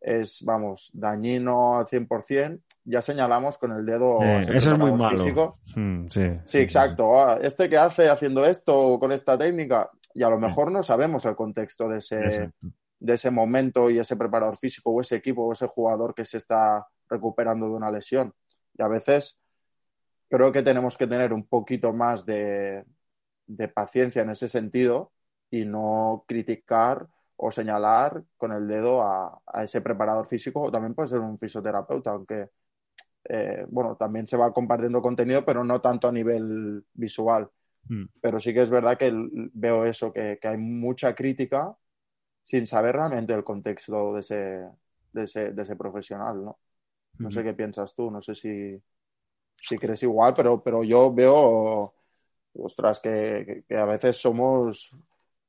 [0.00, 4.22] es, vamos, dañino al 100%, ya señalamos con el dedo.
[4.22, 5.18] eh, eso es muy malo.
[5.18, 5.58] físico.
[5.74, 7.18] Mm, sí, Sí, exacto.
[7.18, 11.24] Ah, Este que hace haciendo esto con esta técnica, y a lo mejor no sabemos
[11.24, 12.68] el contexto de ese, Exacto.
[13.00, 16.36] de ese momento y ese preparador físico o ese equipo o ese jugador que se
[16.36, 18.32] está recuperando de una lesión.
[18.76, 19.38] Y a veces
[20.28, 22.84] creo que tenemos que tener un poquito más de,
[23.46, 25.12] de paciencia en ese sentido
[25.50, 27.06] y no criticar
[27.36, 31.38] o señalar con el dedo a, a ese preparador físico o también puede ser un
[31.38, 32.48] fisioterapeuta, aunque
[33.28, 37.48] eh, bueno, también se va compartiendo contenido, pero no tanto a nivel visual.
[37.88, 38.04] Mm.
[38.20, 41.74] Pero sí que es verdad que el- veo eso, que, que hay mucha crítica
[42.42, 44.68] sin saber realmente el contexto de ese,
[45.12, 46.58] de ese, de ese profesional, ¿no?
[47.18, 48.80] No sé qué piensas tú, no sé si,
[49.60, 51.94] si crees igual, pero, pero yo veo,
[52.54, 54.90] ostras, que, que- que a veces somos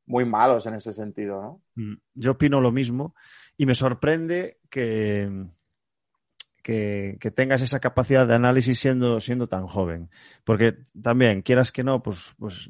[0.06, 1.62] muy malos en ese sentido, ¿no?
[1.76, 3.16] Mm, Yo opino lo mismo
[3.58, 5.48] y me sorprende que,
[6.64, 10.10] que, que, tengas esa capacidad de análisis siendo, siendo tan joven.
[10.44, 12.70] Porque también, quieras que no, pues, pues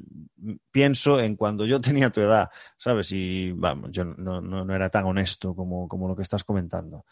[0.70, 3.10] pienso en cuando yo tenía tu edad, ¿sabes?
[3.12, 7.06] Y vamos, yo no, no, no era tan honesto como, como, lo que estás comentando.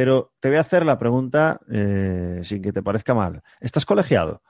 [0.00, 3.42] Pero te voy a hacer la pregunta eh, sin que te parezca mal.
[3.60, 4.40] ¿Estás colegiado?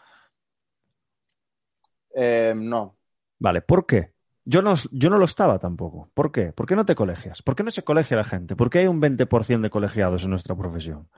[2.14, 2.96] Eh, no.
[3.40, 4.12] Vale, ¿por qué?
[4.44, 6.08] Yo no, yo no lo estaba tampoco.
[6.14, 6.52] ¿Por qué?
[6.52, 7.42] ¿Por qué no te colegias?
[7.42, 8.54] ¿Por qué no se colegia la gente?
[8.54, 11.08] ¿Por qué hay un 20% de colegiados en nuestra profesión?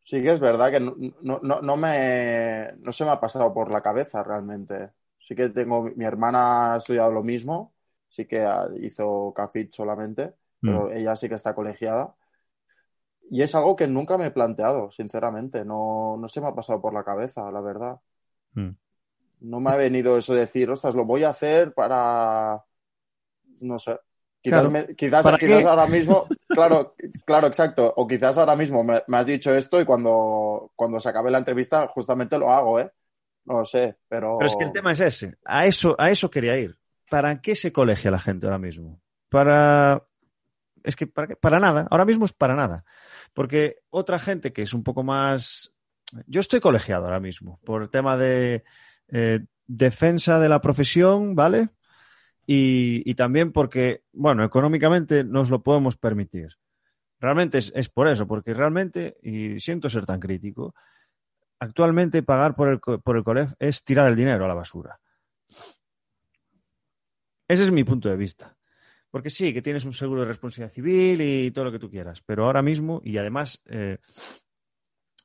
[0.00, 3.72] Sí que es verdad que no, no, no, me, no se me ha pasado por
[3.72, 4.90] la cabeza realmente.
[5.20, 7.74] Sí que tengo, mi hermana ha estudiado lo mismo,
[8.08, 8.44] sí que
[8.80, 10.92] hizo CAFIT solamente, pero mm.
[10.94, 12.16] ella sí que está colegiada.
[13.30, 15.64] Y es algo que nunca me he planteado, sinceramente.
[15.64, 18.00] No, no se me ha pasado por la cabeza, la verdad.
[18.52, 18.70] Mm.
[19.40, 22.62] No me ha venido eso de decir, ostras, lo voy a hacer para.
[23.60, 23.98] No sé.
[24.44, 27.94] Quizás, quizás, ahora mismo, claro, claro, exacto.
[27.96, 31.88] O quizás ahora mismo me, has dicho esto y cuando, cuando se acabe la entrevista
[31.88, 32.90] justamente lo hago, ¿eh?
[33.46, 34.36] No lo sé, pero...
[34.38, 35.38] Pero es que el tema es ese.
[35.46, 36.78] A eso, a eso quería ir.
[37.10, 39.00] ¿Para qué se colegia la gente ahora mismo?
[39.30, 40.06] Para...
[40.84, 41.88] Es que para, para nada.
[41.90, 42.84] Ahora mismo es para nada.
[43.32, 45.74] Porque otra gente que es un poco más...
[46.26, 48.62] Yo estoy colegiado ahora mismo por el tema de
[49.08, 51.70] eh, defensa de la profesión, ¿vale?
[52.46, 56.58] y, también porque, bueno, económicamente nos lo podemos permitir.
[57.18, 60.74] Realmente es, por eso, porque realmente, y siento ser tan crítico,
[61.58, 65.00] actualmente pagar por el, por el colegio es tirar el dinero a la basura.
[67.48, 68.56] Ese es mi punto de vista.
[69.14, 72.20] Porque sí, que tienes un seguro de responsabilidad civil y todo lo que tú quieras,
[72.26, 73.98] pero ahora mismo, y además, eh,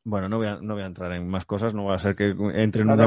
[0.04, 2.16] bueno, no voy, a, no voy a entrar en más cosas, no voy a ser
[2.16, 2.98] que entre en, un,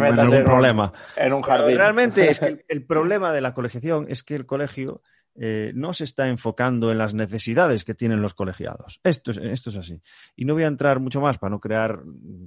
[0.42, 0.92] problema.
[1.16, 1.76] en un jardín.
[1.76, 4.96] realmente es que el, problema de la colegiación es que el colegio
[5.36, 8.98] eh, no se está enfocando en las necesidades que tienen los colegiados.
[9.04, 10.02] Esto es, esto es así.
[10.34, 12.00] Y no voy a entrar mucho más para no crear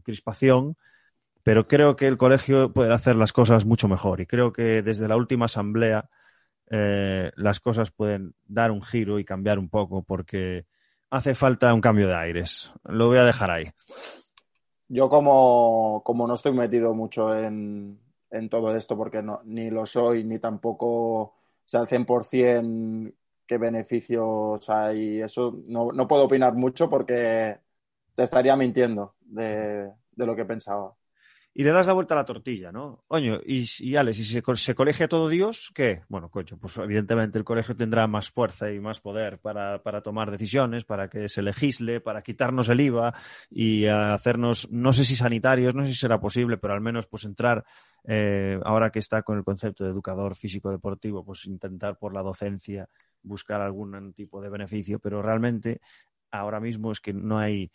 [0.03, 0.75] crispación,
[1.41, 4.19] pero creo que el colegio puede hacer las cosas mucho mejor.
[4.19, 6.09] Y creo que desde la última asamblea
[6.69, 10.65] eh, las cosas pueden dar un giro y cambiar un poco porque
[11.09, 12.71] hace falta un cambio de aires.
[12.83, 13.71] Lo voy a dejar ahí.
[14.87, 17.99] Yo como, como no estoy metido mucho en,
[18.29, 23.13] en todo esto, porque ni lo soy, ni tampoco sé al 100%
[23.47, 27.59] qué beneficios hay, eso no, no puedo opinar mucho porque
[28.15, 30.95] te estaría mintiendo de, de lo que pensaba
[31.57, 33.05] y le das la vuelta a la tortilla, ¿no?
[33.07, 36.01] Oño, y, y Ale, si se, se, colegia todo Dios, ¿qué?
[36.09, 40.31] Bueno, coño, pues evidentemente el colegio tendrá más fuerza y más poder para, para tomar
[40.31, 43.13] decisiones, para que se legisle, para quitarnos el IVA
[43.49, 47.23] y hacernos, no sé si sanitarios, no sé si será posible, pero al menos pues
[47.23, 47.63] entrar,
[48.03, 52.21] eh, ahora que está con el concepto de educador físico deportivo, pues intentar por la
[52.21, 52.89] docencia
[53.23, 55.79] buscar algún tipo de beneficio, pero realmente
[56.31, 57.71] ahora mismo es que no hay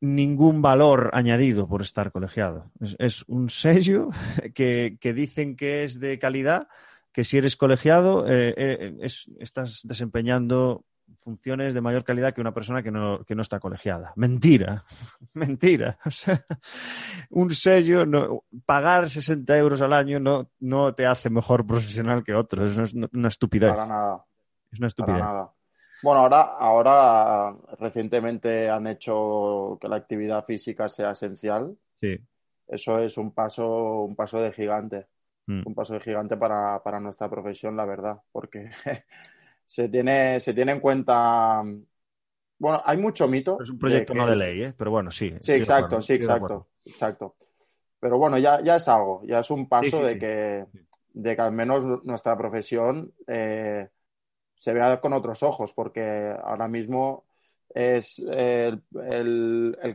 [0.00, 2.70] ningún valor añadido por estar colegiado.
[2.98, 4.08] Es, un sello
[4.54, 6.68] que, dicen que es de calidad,
[7.12, 8.96] que si eres colegiado eh, eh,
[9.38, 10.84] estás desempeñando
[11.16, 14.12] funciones de mayor calidad que una persona que no, que no está colegiada.
[14.16, 14.84] Mentira,
[15.34, 15.98] mentira.
[17.30, 22.34] un sello, no, pagar 60 euros al año no, no te hace mejor profesional que
[22.34, 22.64] otro.
[22.64, 23.74] Es una, estupidez.
[23.74, 24.24] Para nada.
[24.70, 25.24] Es una estupidez.
[26.02, 31.76] Bueno, ahora, ahora recientemente han hecho que la actividad física sea esencial.
[32.00, 32.18] Sí.
[32.68, 35.06] Eso es un paso, un paso de gigante.
[35.46, 35.62] Mm.
[35.64, 38.20] Un paso de gigante para, para nuestra profesión, la verdad.
[38.32, 38.70] Porque
[39.66, 41.62] se tiene, se tiene en cuenta.
[42.58, 43.58] Bueno, hay mucho mito.
[43.60, 44.74] Es un proyecto no de ley, ¿eh?
[44.76, 45.34] pero bueno, sí.
[45.40, 47.36] Sí, exacto, sí, exacto, exacto.
[48.00, 50.66] Pero bueno, ya, ya es algo, ya es un paso de, Que,
[51.12, 53.88] de que al menos nuestra profesión eh,
[54.56, 57.24] se vea con otros ojos, porque ahora mismo
[57.74, 58.82] es el,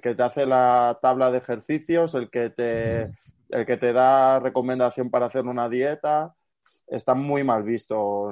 [0.01, 3.11] que te hace la tabla de ejercicios, el que te,
[3.49, 6.35] el que te da recomendación para hacer una dieta.
[6.87, 8.31] Está muy mal visto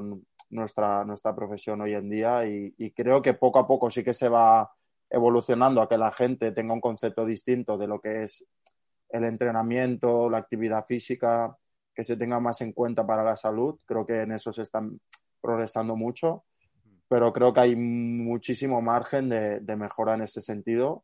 [0.52, 4.14] nuestra, nuestra profesión hoy en día y, y creo que poco a poco sí que
[4.14, 4.72] se va
[5.10, 8.46] evolucionando a que la gente tenga un concepto distinto de lo que es
[9.10, 11.58] el entrenamiento, la actividad física,
[11.96, 13.80] que se tenga más en cuenta para la salud.
[13.86, 15.00] Creo que en eso se están
[15.42, 16.46] progresando mucho,
[17.08, 21.04] pero creo que hay muchísimo margen de, mejora en ese sentido,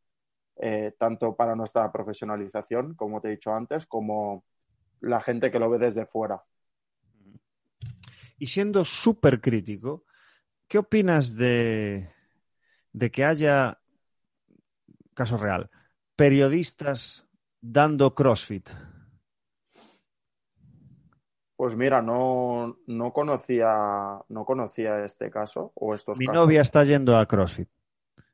[0.58, 4.46] eh, tanto para nuestra profesionalización, como te he dicho antes, como
[5.02, 6.44] la gente que lo ve desde fuera.
[8.38, 10.06] Y siendo súper crítico,
[10.68, 12.14] ¿qué opinas de,
[12.94, 13.80] de que haya,
[15.14, 15.70] caso real,
[16.16, 17.28] periodistas
[17.62, 18.70] dando CrossFit?
[21.66, 27.18] Pues mira, no, no conocía, no conocía este caso o estos Mi novia está yendo
[27.18, 27.68] a CrossFit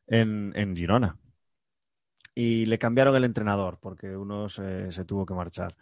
[0.07, 1.17] en, en Girona.
[2.35, 5.77] y le cambiaron el entrenador porque uno se, se tuvo que marchar.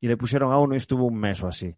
[0.00, 1.74] Y le pusieron a uno y estuvo un mes o así.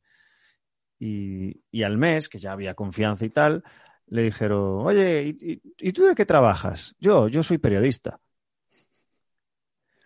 [0.99, 3.65] Y, y al mes, que ya había confianza y tal,
[4.09, 6.95] le dijeron, oye, ¿y, y, y tú de qué trabajas?
[7.01, 8.21] Yo, yo soy periodista.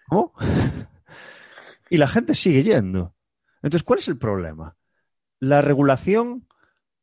[0.09, 0.35] ¿Cómo?
[1.91, 3.17] y la gente sigue yendo.
[3.61, 4.77] Entonces, ¿cuál es el problema?
[5.41, 6.47] ¿La regulación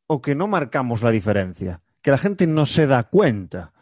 [0.06, 1.82] o que no marcamos la diferencia?
[2.02, 3.72] Que la gente no se da cuenta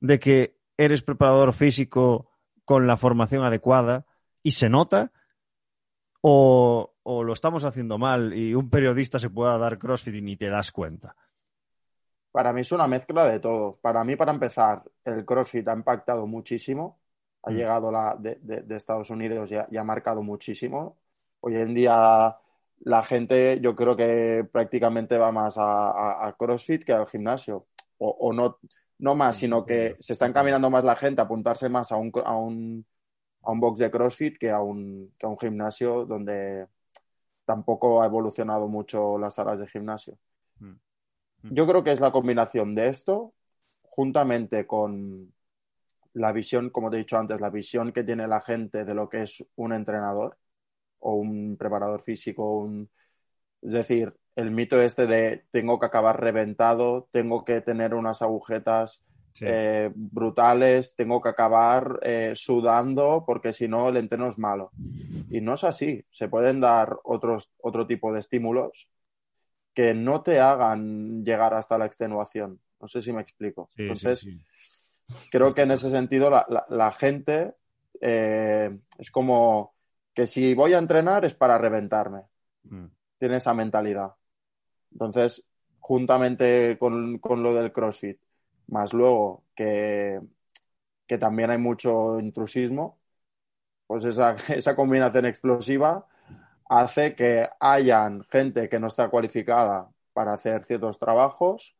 [0.00, 2.30] de que eres preparador físico
[2.64, 4.04] con la formación adecuada
[4.42, 5.12] y se nota,
[6.20, 10.36] o, o lo estamos haciendo mal y un periodista se pueda dar CrossFit y ni
[10.36, 11.16] te das cuenta.
[12.30, 13.78] Para mí es una mezcla de todo.
[13.80, 16.98] Para mí, para empezar, el CrossFit ha impactado muchísimo.
[17.42, 17.54] Ha Mm.
[17.54, 20.96] llegado la, de, de- de Estados Unidos y ha, y ha marcado muchísimo.
[21.40, 22.36] Hoy en día
[22.84, 27.66] la gente yo creo que prácticamente va más a, a- a CrossFit que al gimnasio.
[27.98, 28.58] O, o no,
[28.98, 32.10] no más, sino que se está encaminando más la gente a apuntarse más a un,
[32.24, 32.84] a un,
[33.42, 36.66] a un box de CrossFit que a un, que a un gimnasio donde
[37.44, 40.18] tampoco ha evolucionado mucho las salas de gimnasio.
[40.58, 41.54] Mm.
[41.54, 43.34] Yo creo que es la combinación de esto,
[43.82, 45.32] juntamente con
[46.14, 49.08] la visión, como te he dicho antes, la visión que tiene la gente de lo
[49.08, 50.38] que es un entrenador
[51.02, 52.88] o un preparador físico, un...
[53.60, 59.02] es decir, el mito este de tengo que acabar reventado, tengo que tener unas agujetas
[59.34, 59.46] Sí.
[59.48, 64.72] eh, brutales, tengo que acabar eh, sudando porque si no el entreno es malo.
[65.30, 66.04] Y no es así.
[66.10, 68.90] Se pueden dar otros, otro tipo de estímulos
[69.72, 72.60] que no te hagan llegar hasta la extenuación.
[72.78, 73.70] No sé si me explico.
[73.74, 74.38] Sí, Entonces, sí.
[75.30, 77.54] creo que en ese sentido la, la- la gente
[78.02, 79.71] eh, es como
[80.14, 82.22] que si voy a entrenar es para reventarme.
[82.64, 82.86] Mm.
[83.18, 84.14] Tiene esa mentalidad.
[84.92, 85.44] Entonces,
[85.78, 88.18] juntamente con, con lo del CrossFit,
[88.68, 90.20] más luego que,
[91.06, 92.98] que también hay mucho intrusismo,
[93.86, 96.06] pues esa, esa combinación explosiva
[96.68, 101.76] hace que hayan gente que no está cualificada para hacer ciertos trabajos,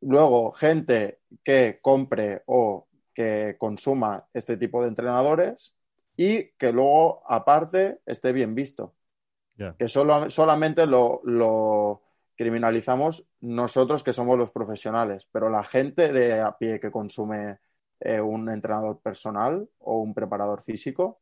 [0.00, 5.74] luego gente que compre o que consuma este tipo de entrenadores
[6.22, 8.94] y que luego aparte esté bien visto.
[9.78, 12.02] Que solo, solamente lo, lo
[12.36, 17.58] criminalizamos nosotros que somos los profesionales, pero la gente de a pie que consume
[18.00, 21.20] eh, un entrenador personal o un preparador físico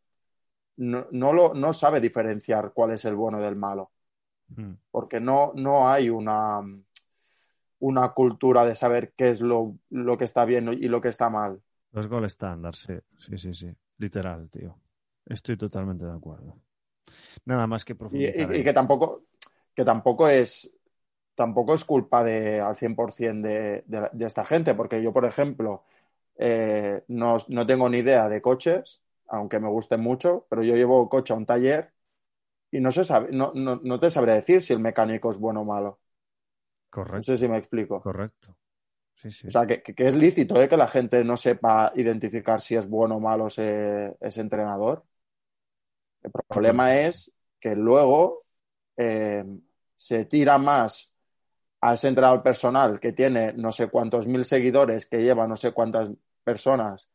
[0.78, 3.92] no, no, lo, no sabe diferenciar cuál es el bueno del malo,
[4.49, 4.72] Mm.
[4.90, 6.61] porque no, no hay una,
[7.78, 11.28] una cultura de saber qué es lo, lo que está bien y lo que está
[11.28, 11.62] mal.
[11.92, 13.76] Los gol estándar, sí, sí, sí, sí.
[13.99, 14.78] Literal, tío.
[15.29, 16.61] Estoy totalmente de acuerdo.
[17.47, 18.61] Nada más que profundizar.
[18.61, 19.24] y- que tampoco,
[19.74, 20.70] que tampoco es
[21.35, 25.85] tampoco es culpa de al 100% de, de, de esta gente, porque yo, por ejemplo,
[26.39, 31.09] eh, no, no tengo ni idea de coches, aunque me gusten mucho, pero yo llevo
[31.09, 31.93] coche a un taller
[32.72, 35.62] y no, se sabe, no, no, no te sabré decir si el mecánico es bueno
[35.62, 36.01] o malo.
[37.16, 38.01] No Correcto, sé si me explico.
[38.05, 38.57] correcto.
[39.14, 39.49] Sí, sí.
[39.49, 40.68] O sea, que, que es lícito ¿eh?
[40.68, 45.05] que la gente no sepa identificar si es bueno o malo ese, ese entrenador.
[46.23, 48.45] El problema es que luego
[48.97, 49.45] eh,
[49.97, 51.11] se tira más
[51.81, 55.73] a ese entrenador personal que tiene no sé cuántos mil seguidores, que lleva no sé
[55.73, 56.11] cuántas
[56.43, 57.09] personas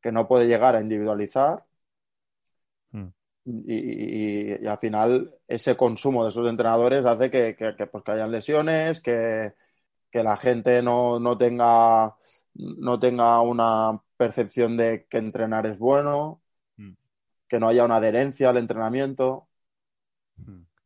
[0.00, 1.64] que no puede llegar a individualizar.
[2.92, 3.06] Mm.
[3.44, 8.04] Y, y- y al final ese consumo de esos entrenadores hace que, que, que, pues,
[8.04, 9.54] que hayan lesiones, que,
[10.10, 12.16] que la gente no, no tenga
[12.54, 16.42] no tenga una percepción de que entrenar es bueno.
[17.50, 19.48] Que no haya una adherencia al entrenamiento.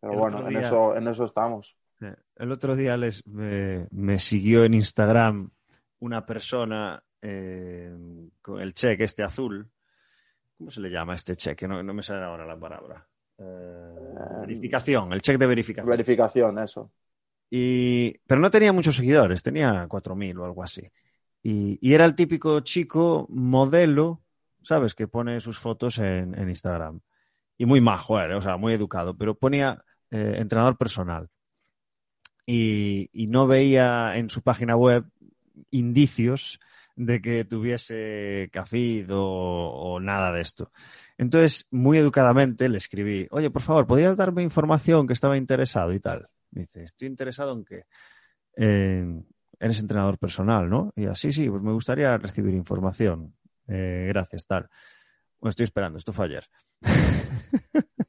[0.00, 1.76] Pero El bueno, en eso, en eso estamos.
[2.00, 5.50] Eh, El otro día les, me, me siguió en Instagram
[6.00, 7.94] una persona eh,
[8.40, 9.70] con el cheque este azul.
[10.56, 11.68] ¿Cómo se le llama este cheque?
[11.68, 13.06] No, no me sale ahora la palabra.
[13.36, 13.94] Eh,
[14.40, 15.90] verificación, el cheque de verificación.
[15.90, 16.90] Verificación, eso.
[17.50, 20.82] Y, pero no tenía muchos seguidores, tenía 4.000 o algo así.
[21.42, 24.23] Y, y era el típico chico modelo,
[24.64, 24.94] ¿sabes?
[24.94, 27.00] Que pone sus fotos en, Instagram.
[27.56, 31.28] Y muy majo, era, o sea, muy educado, pero ponía eh, entrenador personal.
[32.46, 35.04] Y, no veía en su página web
[35.70, 36.60] indicios
[36.96, 40.70] de que tuviese cafid o, nada de esto.
[41.16, 46.00] Entonces, muy educadamente le escribí, oye, por favor, ¿podrías darme información que estaba interesado y
[46.00, 46.28] tal?
[46.50, 47.84] Me dice, estoy interesado en que
[49.64, 50.92] eres entrenador personal, ¿no?
[50.96, 53.34] Y así, sí, pues me gustaría recibir información.
[53.68, 54.68] Eh, gracias, tal.
[55.40, 56.44] Bueno, estoy esperando, esto fue ayer.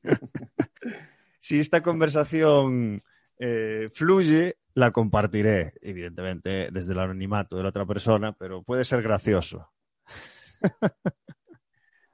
[1.40, 3.04] si esta conversación
[3.38, 9.02] eh, fluye, la compartiré, evidentemente, desde el anonimato de la otra persona, pero puede ser
[9.02, 9.70] gracioso.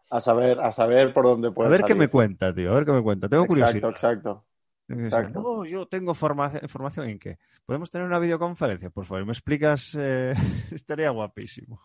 [0.09, 2.71] A saber, a saber por dónde puede A ver qué me cuenta, tío.
[2.71, 3.29] A ver qué me cuenta.
[3.29, 3.89] Tengo Exacto, curiosidad.
[3.91, 4.45] exacto.
[4.89, 5.39] exacto.
[5.41, 7.37] No, yo tengo forma- formación en qué.
[7.65, 8.89] ¿Podemos tener una videoconferencia?
[8.89, 9.95] Por favor, me explicas.
[9.99, 10.33] eh,
[10.71, 11.81] Estaría guapísimo.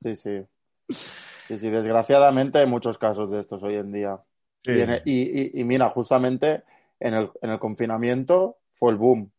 [0.00, 0.40] Sí, sí.
[0.88, 4.18] Sí, sí, desgraciadamente hay muchos casos de estos hoy en día.
[4.64, 4.72] Sí.
[4.72, 6.62] Y, en el- y- y- y mira, justamente
[7.00, 9.30] en el, en el confinamiento fue el boom.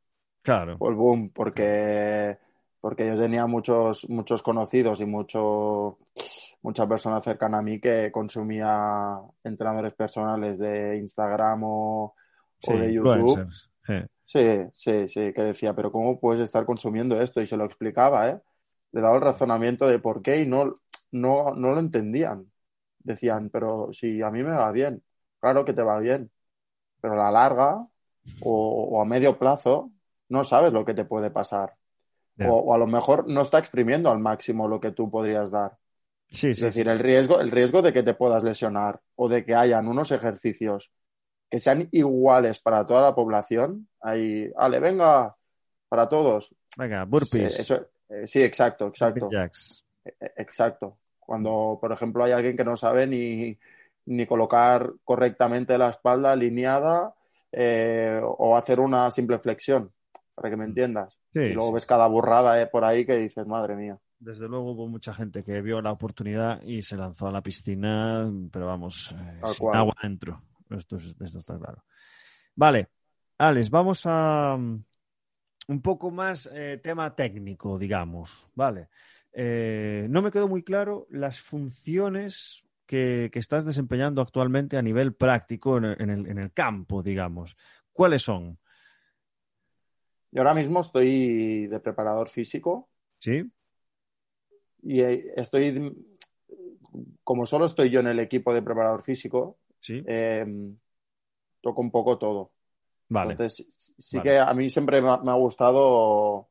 [0.42, 0.78] Claro.
[0.78, 2.38] Fue el boom porque,
[2.80, 5.98] porque yo tenía muchos, muchos conocidos y mucho,
[6.62, 12.14] mucha persona cercana a mí que consumía entrenadores personales de Instagram o,
[12.60, 13.48] Sí, o de YouTube.
[13.90, 14.44] Eh, Sí,
[14.74, 17.42] sí, sí, que decía, pero ¿cómo puedes estar consumiendo esto?
[17.42, 18.42] Y se lo explicaba, ¿eh?
[18.92, 20.80] Le daba el razonamiento de por qué y no,
[21.16, 22.52] no, no lo entendían.
[23.00, 25.02] Decían, pero si a mí me va bien,
[25.40, 26.32] claro que te va bien,
[27.02, 27.76] pero a la larga
[28.42, 29.92] o, o a medio plazo
[30.30, 31.76] no sabes lo que te puede pasar.
[32.42, 35.78] O, o a lo mejor no está exprimiendo al máximo lo que tú podrías dar.
[36.28, 36.66] Sí, Es sí.
[36.66, 36.90] decir, sí.
[36.90, 40.92] el riesgo, el riesgo de que te puedas lesionar o de que hayan unos ejercicios
[41.50, 43.88] que sean iguales para toda la población.
[44.02, 45.34] Ahí, ale, venga,
[45.88, 46.54] para todos.
[46.78, 47.60] Venga, Sí, burpees.
[47.60, 49.86] eso, eh, sí, exacto, exacto, jacks.
[50.04, 50.98] eh, exacto.
[51.26, 53.58] Cuando, por ejemplo, hay alguien que no sabe ni,
[54.06, 57.14] ni colocar correctamente la espalda alineada
[57.52, 59.92] eh, o hacer una simple flexión,
[60.36, 61.18] para que me entiendas.
[61.34, 61.74] Sí, y luego sí.
[61.76, 63.98] ves cada burrada eh, por ahí que dices, madre mía.
[64.20, 68.32] Desde luego hubo mucha gente que vio la oportunidad y se lanzó a la piscina,
[68.52, 69.78] pero vamos, eh, sin cual.
[69.78, 70.42] agua dentro.
[70.70, 71.84] Esto, es- esto está claro.
[72.56, 72.88] Vale,
[73.38, 74.84] Alex, vamos a mm,
[75.68, 76.50] un poco más
[76.82, 78.48] tema técnico, digamos.
[78.56, 78.88] Vale.
[79.38, 85.14] Eh, no me quedó muy claro las funciones que, que estás desempeñando actualmente a nivel
[85.14, 87.58] práctico en el, en el- en el campo, digamos.
[87.92, 88.58] ¿Cuáles son?
[90.32, 93.50] Yo ahora mismo estoy de preparador físico ¿Sí?
[94.84, 95.94] y eh, estoy,
[97.24, 100.04] como solo estoy yo en el equipo de preparador físico, Sí.
[100.08, 100.46] eh,
[101.62, 102.52] toco un poco todo.
[103.10, 103.32] Vale.
[103.32, 103.66] Entonces,
[103.98, 104.30] sí Vale.
[104.30, 106.50] que a mí siempre me ha gustado,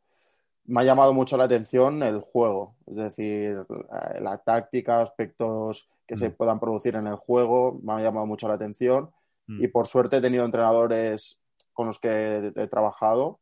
[0.67, 6.17] me ha llamado mucho la atención el juego, es decir, la, la táctica, aspectos que
[6.17, 6.33] se Mm.
[6.33, 9.11] puedan producir en el juego, me ha llamado mucho la atención
[9.47, 9.63] Mm.
[9.63, 11.39] y por suerte he tenido entrenadores
[11.75, 13.41] con los que he, he trabajado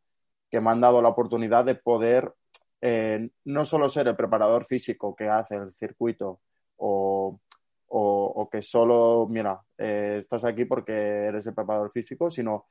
[0.51, 2.33] que me han dado la oportunidad de poder
[2.81, 6.41] eh, no solo ser el preparador físico que hace el circuito
[6.77, 7.39] o,
[7.87, 12.67] o- o que solo, mira, eh, estás aquí porque eres el preparador físico, sino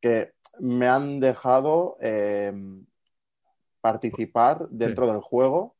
[0.00, 2.52] que me han dejado eh,
[3.90, 5.76] participar dentro del juego,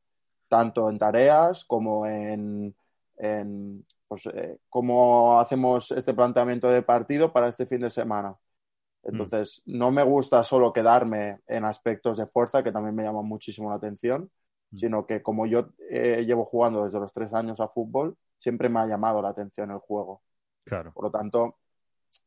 [0.49, 2.73] tanto en tareas como en,
[3.17, 8.37] en, pues, eh, cómo hacemos este planteamiento de partido para este fin de semana.
[9.03, 13.71] Entonces, no me gusta solo quedarme en aspectos de fuerza, que también me llaman muchísimo
[13.71, 14.31] la atención,
[14.69, 14.79] Mm.
[14.79, 18.81] sino que como yo eh, llevo jugando desde los tres años a fútbol, siempre me
[18.81, 20.23] ha llamado la atención el juego.
[20.65, 20.91] Claro.
[20.93, 21.57] Por lo tanto,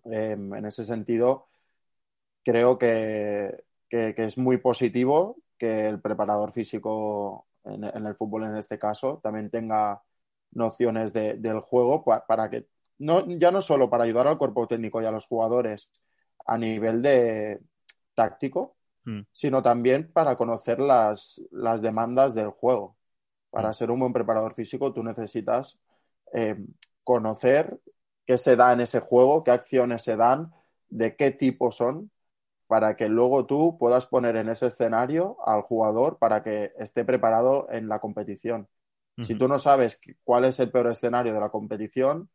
[0.06, 1.48] eh, en ese sentido,
[2.46, 8.46] creo que, que- que es muy positivo que el preparador físico en, en el fútbol,
[8.46, 10.02] en este caso, también tenga
[10.52, 12.66] nociones de- del juego pa- para que,
[12.98, 15.92] no, ya no solo para ayudar al cuerpo técnico y a los jugadores
[16.48, 17.60] a nivel de
[18.16, 19.22] táctico, Mm.
[19.32, 22.96] sino también para conocer las, las demandas del juego.
[23.50, 23.74] Para Mm.
[23.74, 25.78] ser un buen preparador físico, tú necesitas
[26.34, 26.58] eh,
[27.04, 27.80] conocer
[28.26, 30.52] qué se da en ese juego, qué acciones se dan,
[30.90, 32.12] de qué tipo son,
[32.70, 37.68] para que luego tú puedas poner en ese escenario al jugador para que esté preparado
[37.72, 38.70] en la competición.
[39.22, 42.30] Si tú no sabes cuál es el peor escenario de la competición,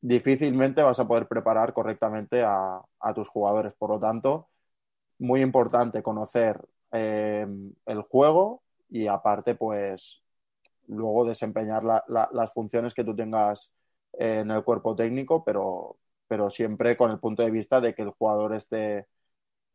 [0.00, 3.74] difícilmente vas a poder preparar correctamente a, a tus jugadores.
[3.76, 4.48] Por lo tanto,
[5.18, 6.60] muy importante conocer
[6.92, 7.46] eh,
[7.86, 10.22] el juego y aparte, pues,
[10.88, 13.72] luego desempeñar la- la- las funciones que tú tengas
[14.14, 15.98] en el cuerpo técnico, pero,
[16.28, 19.06] pero siempre con el punto de vista de que el jugador esté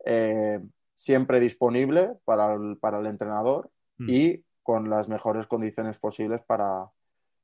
[0.08, 0.60] eh,
[0.96, 4.10] siempre disponible para el, para el entrenador Mm.
[4.10, 6.90] y con las mejores condiciones posibles para,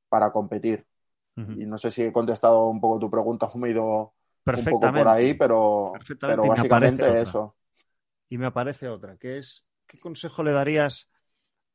[0.09, 0.85] para competir.
[1.35, 4.13] Y no sé si he contestado un poco tu pregunta, o me he ido
[4.45, 7.55] un poco por ahí, pero, pero básicamente eso.
[8.29, 11.09] Y me aparece otra, que es, ¿qué consejo le darías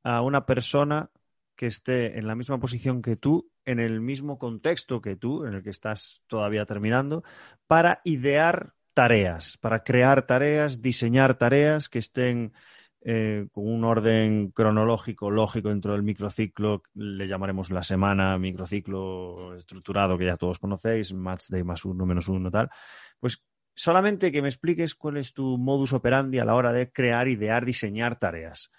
[0.05, 1.11] a una persona
[1.57, 5.55] que esté en la misma posición que tú, en el mismo contexto que tú, en
[5.55, 7.25] el que estás todavía terminando,
[7.67, 12.53] para idear tareas, para crear tareas, diseñar tareas que estén
[13.01, 20.19] eh, con un orden cronológico, lógico dentro del microciclo, le llamaremos la semana, microciclo estructurado
[20.19, 22.71] que ya todos conocéis, match day más uno, menos uno, tal.
[23.21, 23.41] Pues
[23.73, 27.65] solamente que me expliques cuál es tu modus operandi a la hora de crear, idear,
[27.65, 28.73] diseñar tareas.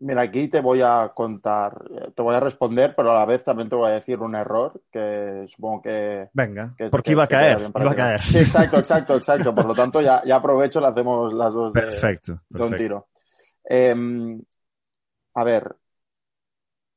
[0.00, 3.44] Mira, aquí te voy a contar, eh, te voy a responder, pero a la vez
[3.44, 6.28] también te voy a decir un error que supongo que...
[6.32, 8.20] Venga, porque iba a caer, iba a caer.
[8.20, 9.54] Sí, exacto, exacto, exacto.
[9.54, 13.08] Por lo tanto, ya, ya aprovecho, le hacemos las dos perfecto, de, un tiro.
[13.64, 14.42] Em,
[15.34, 15.76] a ver,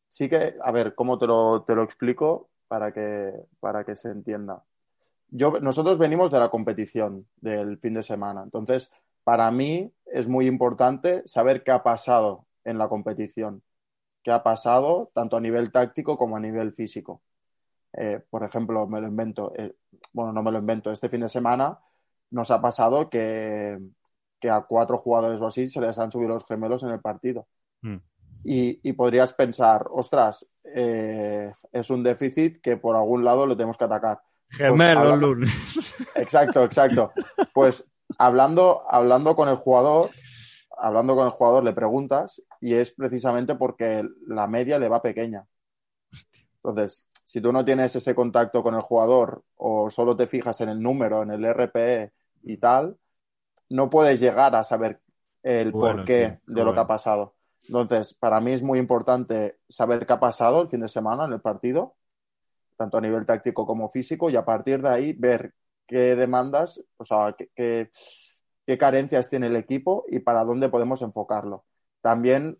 [0.08, 4.10] sí que, a ver, ¿cómo te lo, te lo explico para que, para que se
[4.10, 4.64] entienda?
[5.30, 8.92] Yo, nosotros venimos de la competición del fin de semana, entonces
[9.24, 13.64] para mí es muy importante saber qué ha pasado en la competición,
[14.22, 17.22] qué ha pasado tanto a nivel táctico como a nivel físico.
[17.94, 19.74] Eh, por ejemplo, me lo invento, eh,
[20.12, 21.80] bueno, no me lo invento, este fin de semana
[22.30, 23.80] nos ha pasado que,
[24.50, 27.48] a cuatro jugadores o así se les han subido los gemelos en el partido.
[27.82, 27.98] Mm.
[28.44, 33.86] Y, podrías pensar, ostras, eh, es un déficit que por algún lado lo tenemos que
[33.86, 34.22] atacar.
[34.50, 35.96] Pues gemelos lunes.
[36.16, 37.12] Exacto, exacto.
[37.54, 37.84] Pues
[38.18, 40.12] hablando, hablando con el jugador,
[40.80, 45.46] hablando con el jugador le preguntas y es precisamente porque la media le va pequeña.
[46.64, 50.70] Entonces, si tú no tienes ese contacto con el jugador o solo te fijas en
[50.70, 52.12] el número, en el RPE
[52.44, 52.98] y tal,
[53.70, 55.02] no puedes llegar a saber
[55.44, 57.36] el porqué de lo que ha pasado.
[57.68, 61.34] Entonces, para mí es muy importante saber qué ha pasado el fin de semana en
[61.34, 61.96] el partido,
[62.76, 65.54] tanto a nivel táctico como físico, y a partir de ahí ver
[65.86, 67.90] qué demandas, o sea, qué, qué
[68.76, 71.64] carencias tiene el equipo y para dónde podemos enfocarlo.
[72.02, 72.58] También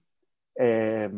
[0.56, 1.10] eh,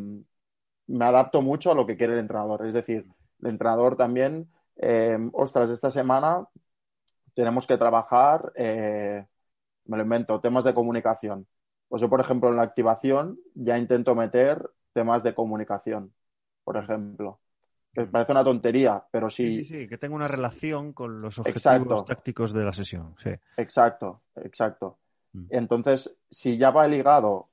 [0.87, 2.65] me adapto mucho a lo que quiere el entrenador.
[2.65, 3.05] Es decir,
[3.41, 6.47] el entrenador también, eh, ostras, esta semana
[7.33, 9.25] tenemos que trabajar, eh,
[9.85, 11.47] me lo invento, temas de comunicación.
[11.89, 16.13] Pues yo, por ejemplo, en la activación ya intento meter temas de comunicación,
[16.63, 17.39] por ejemplo
[17.93, 19.63] que parece una tontería, pero sí.
[19.63, 23.15] Sí, sí, que tenga una relación con los objetivos tácticos de la sesión.
[23.17, 23.31] Sí.
[23.57, 24.99] Exacto, exacto.
[25.33, 25.45] Mm.
[25.49, 27.49] Entonces, si ya va ligado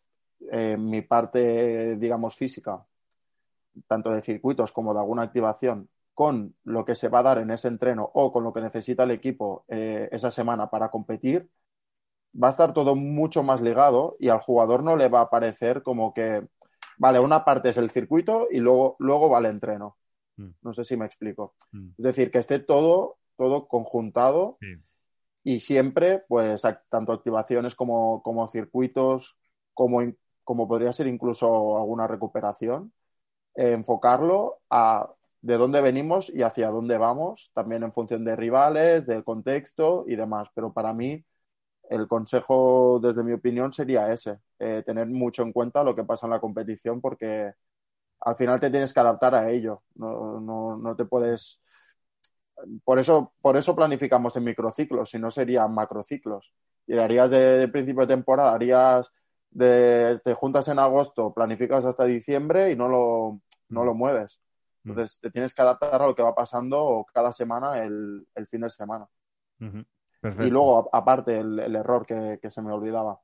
[0.50, 2.84] eh, mi parte, digamos, física,
[3.86, 7.50] tanto de circuitos como de alguna activación, con lo que se va a dar en
[7.50, 11.50] ese entreno o con lo que necesita el equipo eh, esa semana para competir,
[12.42, 15.82] va a estar todo mucho más ligado y al jugador no le va a parecer
[15.82, 16.46] como que,
[16.96, 19.96] vale, una parte es el circuito y luego, luego va el entreno.
[20.36, 20.50] Mm.
[20.62, 21.54] No sé si me explico.
[21.72, 21.88] Mm.
[21.98, 24.58] Es decir, que esté todo, todo conjuntado
[25.42, 29.36] y siempre, pues, tanto activaciones como, como circuitos,
[29.74, 30.00] como,
[30.44, 32.92] como podría ser incluso alguna recuperación,
[33.54, 35.10] enfocarlo a
[35.46, 40.16] de dónde venimos y hacia dónde vamos, también en función de rivales, del contexto y
[40.16, 40.48] demás.
[40.54, 41.24] Pero para mí,
[41.88, 46.26] el consejo, desde mi opinión, sería ese, eh, tener mucho en cuenta lo que pasa
[46.26, 47.52] en la competición porque
[48.20, 49.82] al final te tienes que adaptar a ello.
[49.94, 51.60] No, no, no te puedes.
[52.84, 56.54] Por eso, por eso planificamos en microciclos, si no serían macrociclos.
[56.86, 59.12] Y harías de, principio de temporada, harías
[59.50, 64.40] de, te juntas en agosto, planificas hasta diciembre y no lo, no lo mueves.
[64.84, 64.90] Mm.
[64.90, 68.62] Entonces te tienes que adaptar a lo que va pasando cada semana el, el fin
[68.62, 69.06] de semana.
[69.58, 73.20] Y luego, aparte, el, el error que, que, se me olvidaba.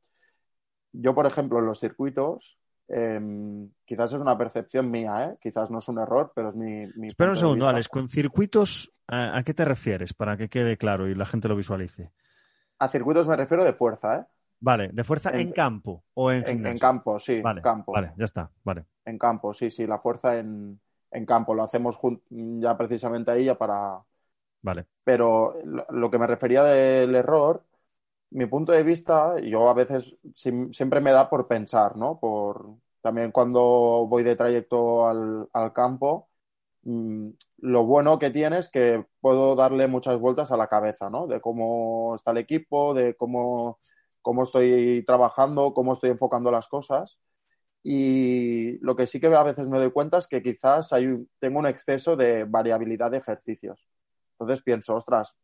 [0.93, 5.39] Yo, por ejemplo, en los circuitos, Em, quizás es una percepción mía, ¿eh?
[5.41, 6.87] quizás no es un error, pero es mi.
[6.97, 7.89] mi Espera un segundo, Alex.
[7.89, 12.11] ¿Con circuitos a, qué te refieres para que quede claro y la gente lo visualice?
[12.79, 14.25] A circuitos me refiero de fuerza, ¿eh?
[14.61, 17.93] Vale, de fuerza en, campo o en, en, campo, sí, vale, campo.
[17.93, 18.85] Vale, ya está, vale.
[19.05, 20.79] En campo, sí, sí, la fuerza en,
[21.27, 21.55] campo.
[21.55, 21.99] Lo hacemos
[22.31, 24.01] ya precisamente ahí ya para.
[24.61, 24.87] Vale.
[25.03, 27.65] Pero lo que me refería del error
[28.33, 32.19] mi punto de vista, yo a veces siempre me da por pensar, ¿no?
[32.19, 36.29] Por, también cuando voy de trayecto al, campo,
[36.83, 37.29] mm,
[37.59, 41.27] lo bueno que tiene es que puedo darle muchas vueltas a la cabeza, ¿no?
[41.27, 43.81] De cómo está el equipo, de cómo,
[44.23, 47.19] cómo estoy trabajando, cómo estoy enfocando las cosas.
[47.83, 51.59] Y lo que sí que a veces me doy cuenta es que quizás hay, tengo
[51.59, 53.87] un exceso de variabilidad de ejercicios.
[54.39, 55.37] Entonces pienso, ostras,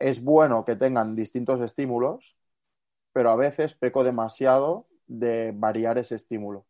[0.00, 2.36] es bueno que tengan distintos estímulos,
[3.12, 6.66] pero a veces peco demasiado de variar ese estímulo.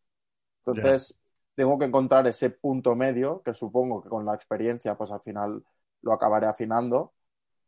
[0.66, 1.18] Entonces,
[1.54, 5.64] tengo que encontrar ese punto medio, que supongo que con la experiencia, pues al final
[6.02, 7.12] lo acabaré afinando,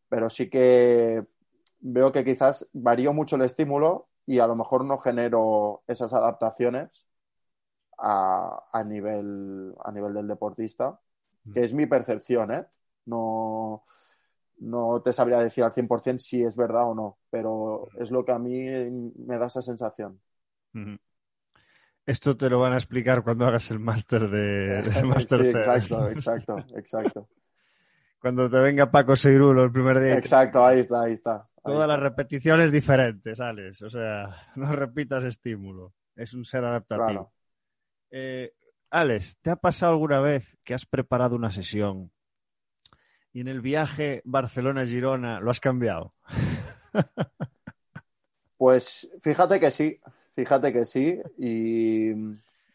[0.08, 1.24] pero sí que
[1.80, 7.06] veo que quizás varío mucho el estímulo y a lo mejor no genero esas adaptaciones
[7.98, 11.00] a, a nivel, a nivel del deportista,
[11.52, 11.64] que mm.
[11.64, 12.66] es mi percepción, ¿eh?
[13.04, 13.84] No,
[14.62, 18.32] no te sabría decir al 100% si es verdad o no, pero es lo que
[18.32, 18.64] a mí
[19.26, 20.20] me da esa sensación.
[22.06, 24.82] Esto te lo van a explicar cuando hagas el máster de,
[25.28, 27.28] sí, exacto, exacto, exacto.
[28.20, 30.16] Cuando te venga Paco Seirulo el primer día.
[30.16, 31.48] Exacto, ahí está, ahí está.
[31.62, 33.82] Todas las repeticiones diferentes, Alex.
[33.82, 35.92] O sea, no repitas estímulo.
[36.14, 37.32] Es un ser adaptativo.
[38.10, 38.52] Eh,
[38.90, 42.12] Alex, ¿te ha pasado alguna vez que has preparado una sesión
[43.32, 46.12] y en el viaje Barcelona-Girona lo has cambiado?
[48.58, 50.00] pues fíjate que sí,
[50.34, 51.20] fíjate que sí.
[51.38, 52.12] Y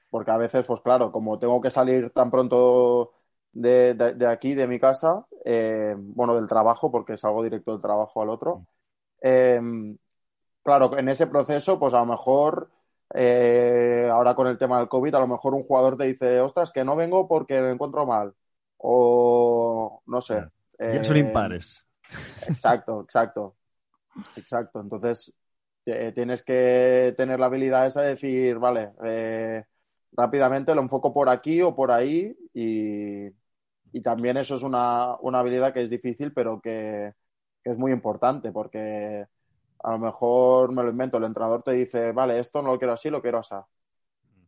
[0.10, 3.14] porque a veces, pues claro, como tengo que salir tan pronto
[3.54, 8.30] de, aquí, de mi casa, eh, bueno, del trabajo, porque salgo directo del trabajo al
[8.30, 8.66] otro.
[9.22, 9.62] Eh,
[10.64, 12.70] claro, en ese proceso, pues a lo mejor,
[13.14, 16.72] eh, ahora con el tema del COVID, a lo mejor un jugador te dice, ostras,
[16.72, 18.34] que no vengo porque me encuentro mal.
[18.78, 20.44] O no sé.
[20.80, 21.86] Ya son impares.
[22.48, 23.56] Exacto, exacto.
[24.36, 24.80] Exacto.
[24.82, 25.34] Entonces,
[25.84, 28.92] tienes que tener la habilidad esa de decir, vale,
[30.12, 33.28] rápidamente lo enfoco por aquí o por ahí y,
[33.92, 37.14] y también eso es una, habilidad que es difícil, pero que,
[37.64, 39.26] es muy importante, porque
[39.84, 42.94] a lo mejor me lo invento, el entrenador te dice, vale, esto no lo quiero
[42.94, 43.56] así, lo quiero así.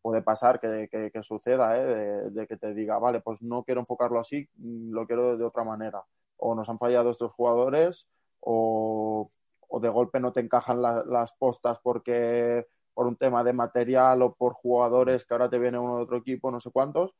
[0.10, 2.32] Puede pasar que, que, suceda, ¿eh?
[2.32, 6.04] de, que te diga, vale, pues no quiero enfocarlo así, lo quiero de otra manera.
[6.38, 8.08] O nos han fallado estos jugadores,
[8.40, 9.32] o,
[9.80, 14.54] de golpe no te encajan las postas porque por un tema de material o por
[14.54, 17.14] jugadores que ahora te viene uno de otro equipo, no sé cuántos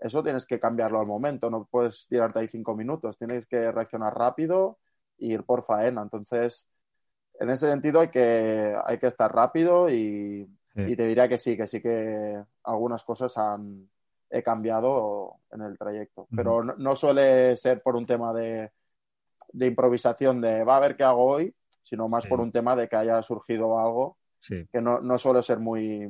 [0.00, 4.16] eso tienes que cambiarlo al momento, no puedes tirarte ahí cinco minutos, tienes que reaccionar
[4.16, 4.78] rápido
[5.18, 6.00] e ir por faena.
[6.00, 6.66] Entonces,
[7.38, 11.66] en ese sentido hay que, hay que estar rápido y, te diría que sí, que
[11.66, 13.88] sí que algunas cosas han,
[14.30, 16.28] he cambiado en el trayecto.
[16.34, 18.70] Pero no, suele ser por un tema de,
[19.52, 22.88] de, improvisación de va a ver qué hago hoy, sino más por un tema de
[22.88, 24.16] que haya surgido algo
[24.48, 26.08] que no, no suele ser muy,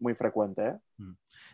[0.00, 0.68] muy frecuente.
[0.68, 0.78] ¿eh?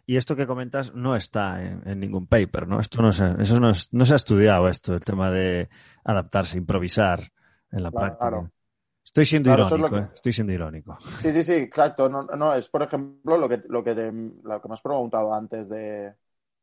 [0.06, 2.80] Y esto que comentas no está en, ningún paper, ¿no?
[2.80, 5.68] Esto no se, eso no, se ha estudiado esto, el tema de
[6.04, 7.32] adaptarse, improvisar
[7.70, 8.50] en la práctica.
[9.16, 10.10] Estoy siendo irónico, ¿eh?
[10.12, 10.98] estoy siendo irónico.
[11.00, 12.06] Sí, sí, sí, exacto.
[12.10, 15.70] No, no, es por ejemplo lo que, lo que, lo que me has preguntado antes
[15.70, 16.12] de,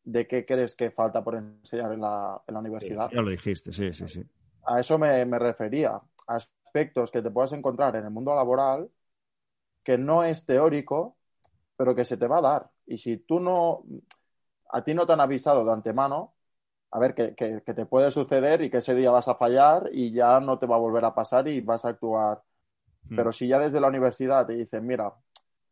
[0.03, 3.09] de qué crees que falta por enseñar en la, en la universidad.
[3.09, 4.23] ya lo dijiste, sí, sí, sí.
[4.67, 8.87] A eso me, me refería, aspectos que te puedas encontrar en el mundo laboral
[9.83, 11.17] que no es teórico,
[11.75, 12.71] pero que se te va a dar.
[12.85, 13.83] Y si tú no,
[14.69, 16.35] a ti no te han avisado de antemano,
[16.93, 20.39] a ver, que, te puede suceder y que ese día vas a fallar y ya
[20.39, 22.43] no te va a volver a pasar y vas a actuar.
[23.09, 23.15] Hmm.
[23.15, 25.11] Pero si ya desde la universidad te dicen, mira,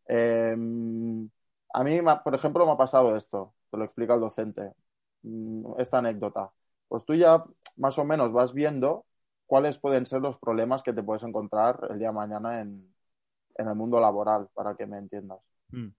[0.08, 1.30] em,
[1.74, 4.74] a mí, por ejemplo, me ha pasado esto, te lo explica el docente,
[5.22, 6.52] mm, esta anécdota.
[6.88, 7.44] Pues tú ya
[7.78, 9.06] más o menos vas viendo
[9.46, 12.92] cuáles pueden ser los problemas que te puedes encontrar el día de mañana en,
[13.58, 15.40] en el mundo laboral, para que me entiendas.
[15.70, 15.90] Hmm.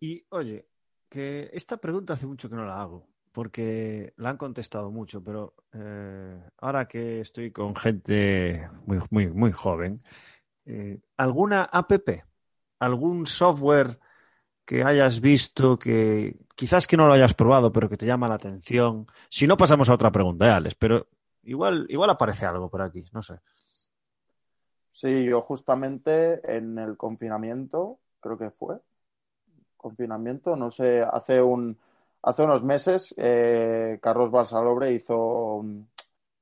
[0.00, 0.66] Y oye,
[1.08, 5.54] que esta pregunta hace mucho que no la hago, porque la han contestado mucho, pero
[5.72, 10.02] eh, ahora que estoy con gente muy, muy, muy joven,
[10.66, 11.92] eh, ¿alguna app,
[12.78, 13.98] algún software
[14.64, 18.34] que hayas visto que quizás que no lo hayas probado, pero que te llama la
[18.34, 19.06] atención?
[19.30, 21.06] Si no, pasamos a otra pregunta, Alex, pero
[21.44, 23.40] igual, igual aparece algo por aquí, no sé.
[24.92, 28.78] Sí, yo justamente en el confinamiento, creo que fue,
[29.78, 31.78] confinamiento, no sé, hace un
[32.20, 35.88] hace unos meses eh, Carlos Balsalobre hizo un,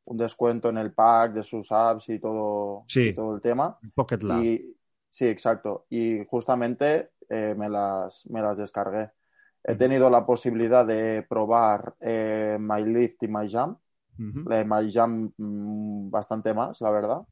[0.06, 2.84] descuento en el pack de sus apps y todo,
[3.14, 3.78] todo el tema.
[3.94, 4.42] Pocket Lab.
[5.10, 5.86] sí, exacto.
[5.90, 9.10] Y justamente eh, me, las, me las descargué.
[9.62, 13.76] He tenido la posibilidad de probar eh, MyLift y MyJam.
[14.18, 17.22] Uh MyJam mm, bastante más, la verdad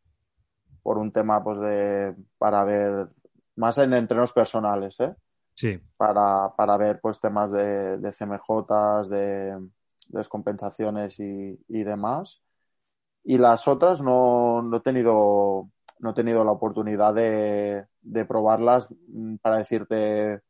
[0.85, 3.09] por un tema pues de para ver
[3.57, 5.15] más en entrenos personales, ¿eh?
[5.55, 5.81] Sí.
[5.97, 9.59] Para, para ver pues temas de, de CMJs, de,
[10.09, 12.43] descompensaciones y, y, demás.
[13.23, 18.89] Y las otras no, no, he tenido no he tenido la oportunidad de, de probarlas
[19.09, 20.43] mm, para decirte,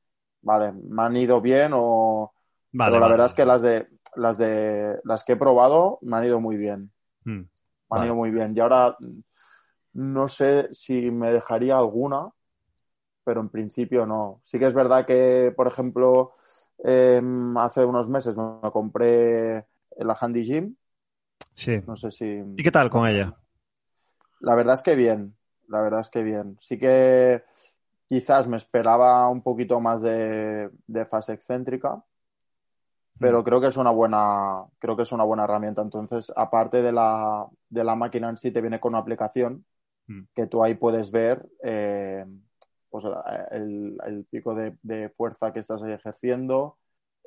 [0.42, 2.32] vale, me han ido bien o
[2.72, 6.16] vale, pero la verdad es que las de las de las que he probado me
[6.16, 6.92] han ido muy bien.
[7.24, 7.48] Mm, me
[7.90, 8.54] han ido muy bien.
[8.56, 8.96] Y ahora
[9.92, 12.30] no sé si me dejaría alguna,
[13.24, 14.42] pero en principio no.
[14.44, 16.34] Sí que es verdad que, por ejemplo,
[16.78, 19.66] em, hace unos meses me compré
[19.98, 20.76] la Handy Gym.
[21.54, 21.80] Sí.
[21.86, 22.42] No sé si.
[22.56, 23.36] ¿Y qué tal con ella?
[24.40, 25.34] La verdad es que bien.
[25.68, 26.56] La verdad es que bien.
[26.60, 27.42] Sí que
[28.06, 30.70] quizás me esperaba un poquito más de,
[31.08, 32.04] fase excéntrica,
[33.18, 33.44] pero mm.
[33.44, 35.80] creo que es una buena, creo que es una buena herramienta.
[35.80, 39.64] Entonces, aparte de la, de la máquina en sí, te viene con una aplicación
[40.06, 40.22] Mm.
[40.34, 42.26] que tú ahí puedes ver eh,
[42.94, 43.06] pues,
[43.50, 46.78] el, pico de, fuerza que estás ejerciendo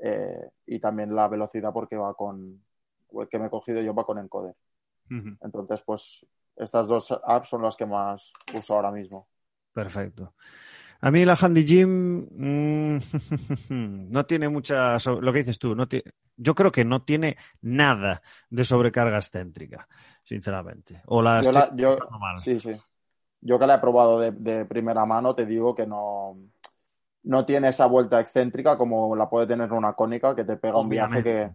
[0.02, 2.64] eh, y también la velocidad porque va con
[3.12, 4.56] el que me he cogido yo va con encoder.
[5.10, 9.28] Entonces, pues estas dos apps son las que más uso ahora mismo.
[9.74, 10.36] Perfecto.
[11.02, 13.00] A mí la Handy Gym mm,
[14.10, 15.86] no tiene mucha, lo que dices tú, no
[16.38, 19.86] yo creo que no tiene nada de sobrecarga excéntrica,
[20.24, 21.02] sinceramente.
[21.08, 21.42] O la
[21.76, 21.98] yo,
[22.38, 22.72] sí, sí.
[23.42, 26.34] Yo que la he probado de, primera mano, te digo que no,
[27.24, 30.90] no tiene esa vuelta excéntrica como la puede tener una cónica que te pega un
[30.90, 31.52] viaje que,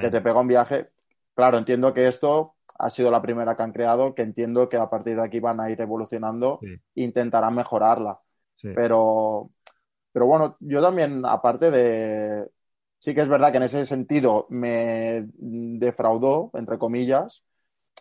[0.00, 0.90] que te pega un viaje.
[1.34, 4.88] Claro, entiendo que esto ha sido la primera que han creado, que entiendo que a
[4.88, 8.20] partir de aquí van a ir evolucionando e intentarán mejorarla.
[8.62, 9.50] Pero,
[10.12, 12.48] pero bueno, yo también, aparte de.
[13.00, 17.44] Sí que es verdad que en ese sentido me defraudó, entre comillas,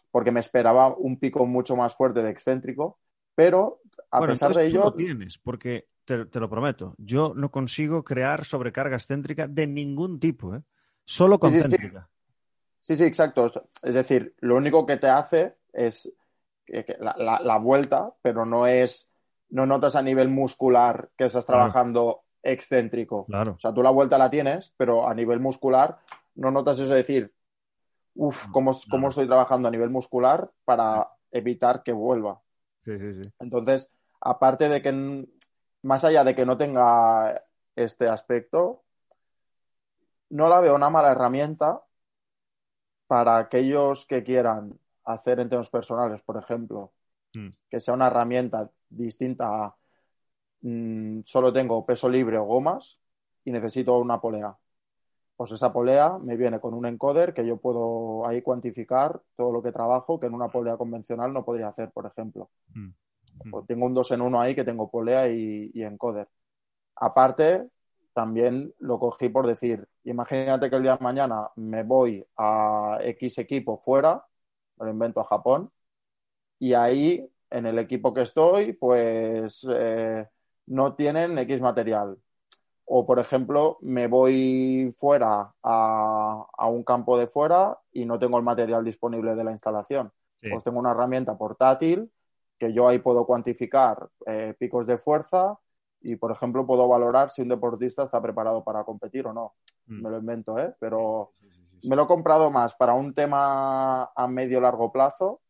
[0.10, 2.98] porque me esperaba un pico mucho más fuerte de excéntrico,
[3.38, 4.80] pero a pesar de ello.
[4.80, 10.20] Tú lo tienes, porque te, lo prometo, yo no consigo crear sobrecarga excéntrica de ningún
[10.20, 10.64] tipo, ¿eh?
[11.06, 12.10] Solo concéntrica.
[12.82, 13.52] Sí, sí, exacto.
[13.84, 16.12] Es decir, lo único que te hace es
[16.66, 19.14] la, vuelta, pero no es,
[19.50, 23.26] no notas a nivel muscular que estás trabajando excéntrico.
[23.26, 23.54] Claro.
[23.54, 26.00] O sea, tú la vuelta la tienes, pero a nivel muscular
[26.34, 27.32] no notas eso de decir,
[28.16, 32.42] uff, ¿cómo, estoy trabajando a nivel muscular para evitar que vuelva?
[32.88, 33.30] Sí, sí, sí.
[33.40, 35.28] Entonces, aparte de que,
[35.82, 37.44] más allá de que no tenga
[37.76, 38.86] este aspecto,
[40.30, 41.84] no la veo una mala herramienta
[43.08, 46.94] para aquellos que quieran hacer entrenos personales, por ejemplo,
[47.36, 47.50] mm.
[47.70, 49.76] que sea una herramienta distinta a
[50.62, 53.02] mm, solo tengo peso libre o gomas
[53.44, 54.58] y necesito una polea.
[55.38, 59.64] Pues esa polea me viene con un encoder que yo puedo ahí cuantificar todo lo
[59.64, 62.50] que trabajo que en una polea convencional no podría hacer, por ejemplo.
[62.74, 62.90] Mm.
[63.52, 66.28] Pues tengo un 2 en 1 ahí que tengo polea y, y encoder.
[66.96, 67.70] Aparte,
[68.14, 73.38] también lo cogí por decir, imagínate que el día de mañana me voy a X
[73.38, 74.26] equipo fuera,
[74.80, 75.72] lo invento a Japón,
[76.58, 80.28] y ahí en el equipo que estoy, pues eh,
[80.66, 82.18] no tienen X material.
[82.90, 88.44] O, por ejemplo, me voy fuera a, un campo de fuera y no tengo el
[88.44, 90.12] material disponible de la instalación.
[90.40, 92.10] Pues tengo una herramienta portátil
[92.58, 95.60] que yo ahí puedo cuantificar eh, picos de fuerza,
[96.02, 99.56] y, por ejemplo, puedo valorar si un deportista está preparado para competir o no.
[99.88, 100.02] Mm.
[100.02, 100.74] Me lo invento, ¿eh?
[100.80, 101.34] Pero
[101.84, 105.42] me lo he comprado más para un tema a medio largo plazo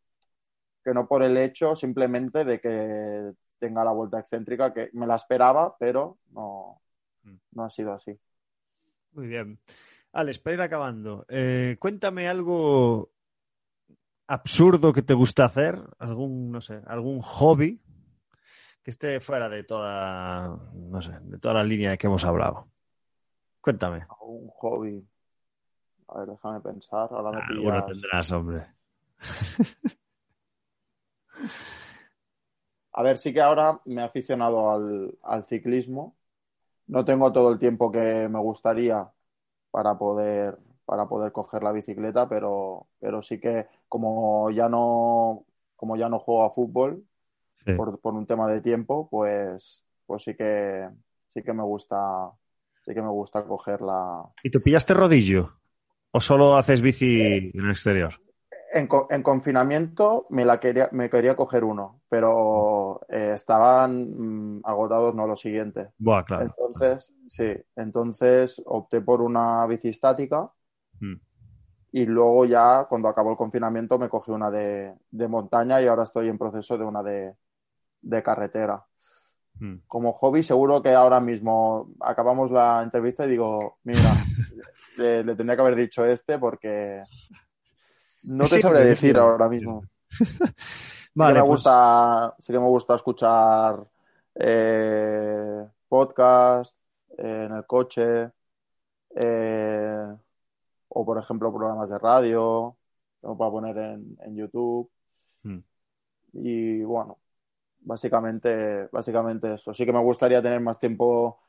[0.83, 5.15] que no por el hecho simplemente de que tenga la vuelta excéntrica, que me la
[5.15, 6.81] esperaba, pero no.
[7.51, 8.17] No ha sido así.
[9.11, 9.59] Muy bien.
[10.13, 13.11] Alex, para ir acabando, eh, cuéntame algo
[14.27, 17.81] absurdo que te gusta hacer, algún, no sé, algún hobby
[18.83, 22.67] que esté fuera de toda, no sé, de toda la línea de que hemos hablado.
[23.61, 24.05] Cuéntame.
[24.21, 25.05] Un hobby.
[26.07, 27.09] A ver, déjame pensar.
[27.11, 27.85] Ahora me pillas...
[27.85, 28.65] tendrás, hombre.
[32.97, 36.16] A ver, sí que ahora me he aficionado al, al, ciclismo.
[36.87, 39.09] No tengo todo el tiempo que me gustaría
[39.71, 45.97] para poder, para poder coger la bicicleta, pero, pero sí que como ya no, como
[45.97, 47.03] ya no juego a fútbol,
[47.75, 50.87] por, un tema de tiempo, pues, pues sí que
[51.27, 52.31] sí que me gusta,
[52.85, 54.23] sí que me gusta coger la.
[54.43, 55.53] ¿Y tú pillaste rodillo?
[56.11, 58.13] ¿O solo haces bici en el exterior?
[58.71, 65.15] En, en, confinamiento me la quería, me quería coger uno, pero eh, estaban mm, agotados,
[65.15, 65.89] no lo siguiente.
[65.97, 66.43] Buah, claro.
[66.43, 70.51] Entonces, sí, entonces opté por una bici estática.
[70.99, 71.15] Mm.
[71.91, 76.03] Y luego ya, cuando acabó el confinamiento, me cogí una de, de montaña y ahora
[76.03, 77.33] estoy en proceso de una de,
[78.01, 78.85] de carretera.
[79.59, 79.77] Hmm.
[79.87, 84.13] Como hobby, seguro que ahora mismo acabamos la entrevista y digo, mira,
[84.97, 87.03] le, tendría que haber dicho este porque
[88.27, 89.83] no te sabré decir ahora mismo.
[91.15, 93.85] vale, me pues gusta, sí que me gusta escuchar
[94.35, 96.77] eh, podcast
[97.17, 98.29] en el coche
[99.15, 100.07] eh,
[100.89, 102.77] o, por ejemplo, programas de radio
[103.21, 104.89] que para poner en, en YouTube.
[105.43, 105.59] Hmm.
[106.33, 107.17] Y bueno,
[107.87, 109.73] Básicamente, básicamente eso.
[109.73, 111.39] Sí que me gustaría tener más tiempo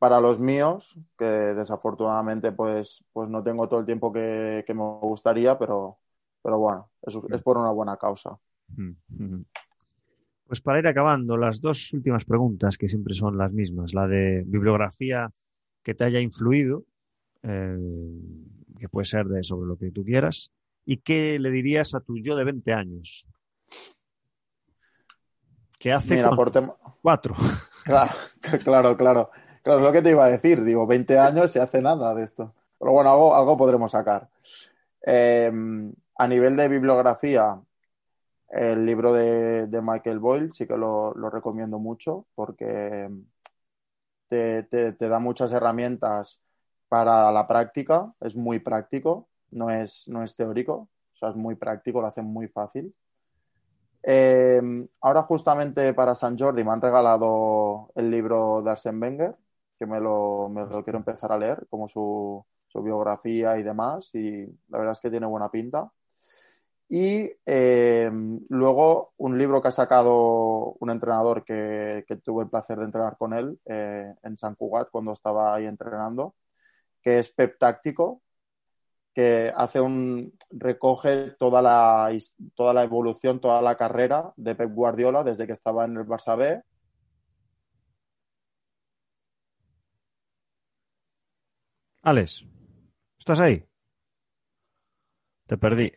[0.00, 5.58] para los míos, que desafortunadamente pues, pues no tengo todo el tiempo que, me gustaría,
[5.58, 5.98] pero,
[6.42, 8.38] pero bueno, es, es por una buena causa.
[10.46, 14.42] Pues para ir acabando, las dos últimas preguntas, que siempre son las mismas, la de
[14.46, 15.30] bibliografía
[15.82, 16.84] que te haya influido,
[17.42, 17.76] eh,
[18.78, 20.50] que puede ser de sobre lo que tú quieras,
[20.86, 23.26] y qué le dirías a tu yo de 20 años
[25.78, 26.22] que hace
[27.02, 27.34] cuatro.
[27.82, 28.12] Claro,
[28.62, 29.30] claro, claro.
[29.62, 30.62] Claro, es lo que te iba a decir.
[30.64, 32.54] Digo, 20 años se hace nada de esto.
[32.78, 34.28] Pero bueno, algo, algo podremos sacar.
[35.02, 37.60] Em, a nivel de bibliografía,
[38.50, 43.08] el libro de, Michael Boyle sí que lo, recomiendo mucho porque
[44.28, 46.40] te, da muchas herramientas
[46.88, 51.54] para la práctica, es muy práctico, no es, no es teórico, o sea, es muy
[51.54, 52.94] práctico, lo hace muy fácil.
[54.02, 54.60] Eh,
[55.00, 59.36] ahora justamente para San Jordi me han regalado el libro de Arsène Wenger,
[59.80, 60.52] que me lo,
[60.84, 65.26] quiero empezar a leer, como su, biografía y demás, y la verdad es que tiene
[65.26, 65.90] buena pinta.
[66.86, 68.10] Y eh,
[68.48, 73.32] luego un libro que ha sacado un entrenador que, tuve el placer de entrenar con
[73.32, 76.34] él eh, en San Cugat cuando estaba ahí entrenando,
[77.02, 78.20] que es Pep Táctico,
[79.14, 82.12] que hace un recoge toda la,
[82.54, 86.36] toda la evolución, toda la carrera de Pep Guardiola desde que estaba en el Barça
[86.36, 86.62] B.
[92.02, 92.46] Alex,
[93.18, 93.64] ¿estás ahí?
[95.46, 95.92] Te perdí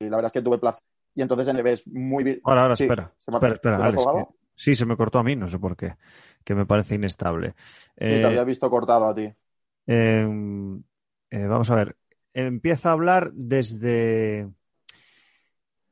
[0.00, 0.82] y la verdad es que tuve placer.
[1.14, 2.40] Y entonces en ves muy bien.
[2.44, 3.14] Ahora, ahora, espera.
[3.26, 5.96] espera, espera, sí, se me cortó a mí, no sé por qué,
[6.44, 7.54] que me parece inestable.
[7.98, 9.32] Sí, te eh, había visto cortado a ti.
[9.86, 10.82] Em,
[11.30, 11.96] eh, vamos a ver.
[12.34, 14.50] Empieza a hablar desde,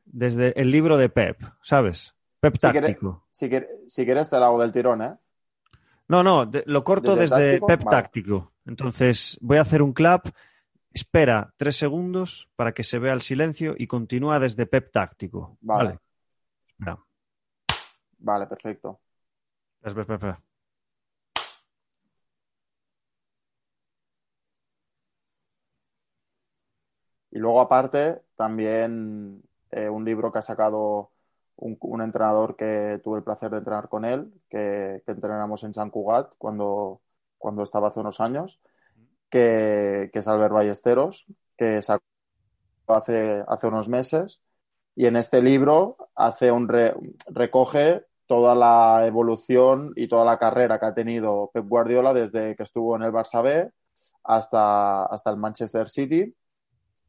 [0.05, 2.15] desde el libro de Pep, ¿sabes?
[2.41, 3.27] Pep táctico.
[3.31, 5.15] Si quieres, si, quieres, te lo hago del tirón, ¿eh?
[6.09, 8.53] No, no, lo corto desde, Pep táctico.
[8.67, 10.29] Entonces, voy a hacer un clap
[10.95, 15.59] espera tres segundos para que se vea el silencio y continúa desde Pep táctico.
[15.61, 15.99] Vale.
[18.19, 19.01] Vale, perfecto.
[19.83, 20.43] Espera, espera, espera.
[27.33, 29.43] Y luego, aparte, también
[29.73, 31.11] eh, un libro que ha sacado
[31.57, 35.91] un, entrenador que tuve el placer de entrenar con él, que, que entrenamos en San
[35.91, 37.01] Cugat cuando,
[37.39, 38.61] cuando estaba hace unos años
[39.35, 41.27] que, es Albert Ballesteros,
[41.57, 42.05] que sacó
[42.87, 44.41] hace, hace unos meses.
[44.95, 50.87] Y en este libro hace un recoge toda la evolución y toda la carrera que
[50.87, 53.71] ha tenido Pep Guardiola desde que estuvo en el Barça B
[54.23, 56.33] hasta, hasta el Manchester City.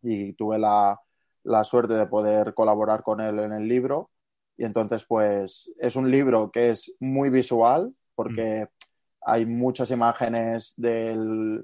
[0.01, 0.99] Y tuve la,
[1.43, 4.09] la suerte de poder colaborar con él en el libro.
[4.58, 8.86] Y entonces, pues, es un libro que es muy visual, porque mm
[9.26, 11.64] hay muchas imágenes de,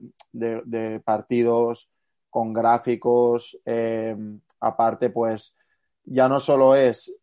[1.06, 1.90] partidos
[2.30, 3.58] con gráficos.
[3.66, 4.18] Eh,
[4.60, 5.56] aparte, pues
[6.04, 7.16] ya no solo es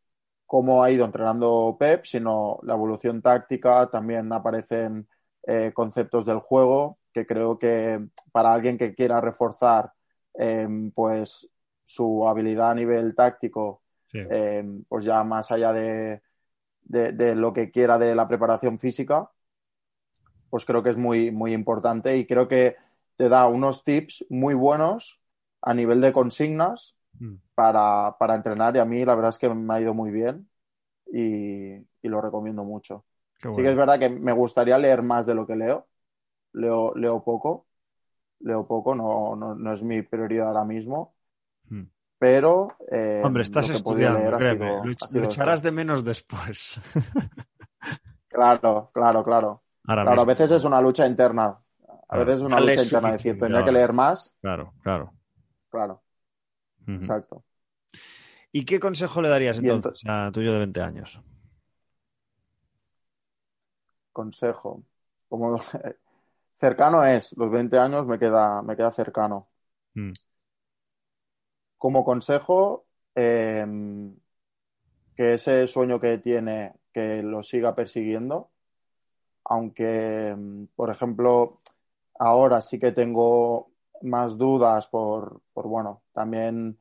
[0.47, 3.91] cómo ha ido entrenando Pep, sino la evolución táctica.
[3.91, 5.09] También aparecen
[5.45, 9.93] eh, conceptos del juego que creo que para alguien que quiera reforzar
[10.35, 11.53] eh, pues
[11.83, 13.83] su habilidad a nivel táctico,
[14.89, 16.23] pues ya más allá de,
[16.89, 19.31] de, lo que quiera de la preparación física,
[20.51, 22.77] pues creo que es muy, muy importante y creo que
[23.17, 25.21] te da unos tips muy buenos
[25.61, 27.35] a nivel de consignas mm.
[27.55, 30.49] para, entrenar y a mí la verdad es que me ha ido muy bien
[31.13, 33.05] y, lo recomiendo mucho.
[33.43, 35.87] Sí que es verdad que me gustaría leer más de lo que leo.
[36.55, 37.67] Leo, leo poco,
[38.41, 41.15] leo poco, no, no, es mi prioridad ahora mismo.
[42.19, 42.77] Pero.
[42.91, 44.83] Eh, Hombre, estás estudiando, créeme.
[45.15, 46.81] lucharás de menos después.
[48.29, 49.63] claro, claro, claro
[49.95, 51.59] claro, a veces es una lucha interna.
[52.09, 54.35] A veces es una lucha interna, decir, tendría que leer más.
[54.41, 55.13] Claro, claro.
[55.71, 56.03] Claro.
[56.87, 57.45] Exacto.
[58.51, 61.21] ¿Y qué consejo le darías entonces, a tuyo de 20 años?
[64.13, 64.83] Consejo.
[65.29, 65.61] Como
[66.55, 69.49] cercano es, los 20 años me queda, me queda cercano.
[69.95, 70.13] Mm.
[71.79, 74.17] Como consejo, em,
[75.17, 78.51] que ese sueño que tiene, que lo siga persiguiendo,
[79.45, 81.59] aunque, mm, por ejemplo,
[82.19, 83.71] ahora sí que tengo
[84.03, 86.79] más dudas por, por bueno, también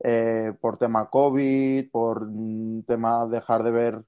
[0.00, 4.04] eh, por tema COVID, por mm, tema dejar de ver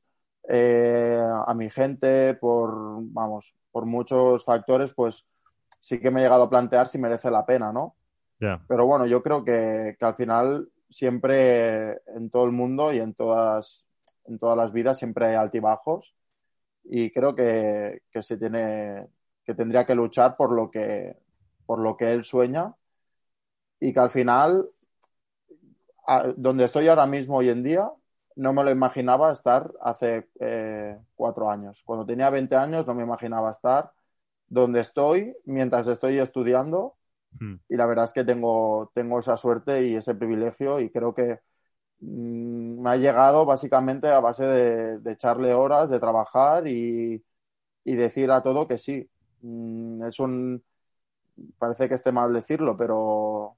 [0.48, 2.72] eh, a mi gente, por,
[3.02, 5.26] vamos, por muchos factores, pues
[5.80, 7.96] sí que me he llegado a plantear si merece la pena, ¿no?
[8.38, 13.14] Pero bueno, yo creo que, que, al final siempre en todo el mundo y en
[13.14, 13.84] todas,
[14.26, 16.14] en todas las vidas siempre hay altibajos
[16.84, 19.08] y creo que, se tiene
[19.44, 21.16] que tendría que luchar por lo que
[21.66, 22.74] por lo que él sueña
[23.78, 24.68] y que al final
[26.36, 27.90] donde estoy ahora mismo hoy en día
[28.36, 31.82] no me lo imaginaba estar hace eh, cuatro años.
[31.84, 33.92] Cuando tenía 20 años no me imaginaba estar
[34.46, 36.96] donde estoy mientras estoy estudiando
[37.38, 37.54] hmm.
[37.68, 41.40] y la verdad es que tengo tengo esa suerte y ese privilegio y creo que
[42.00, 47.22] Mm, me ha llegado básicamente a base de, echarle horas, de trabajar y,
[47.84, 49.08] decir a todo que sí.
[49.42, 50.62] Mm, es un.
[51.58, 53.56] Parece que esté mal decirlo, pero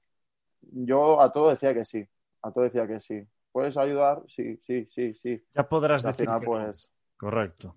[0.61, 2.07] yo a todo decía que sí.
[2.41, 3.21] A todo decía que sí.
[3.51, 4.23] ¿Puedes ayudar?
[4.27, 5.43] Sí, sí, sí, sí.
[5.53, 6.91] Ya podrás decir al final, pues...
[7.17, 7.75] Correcto.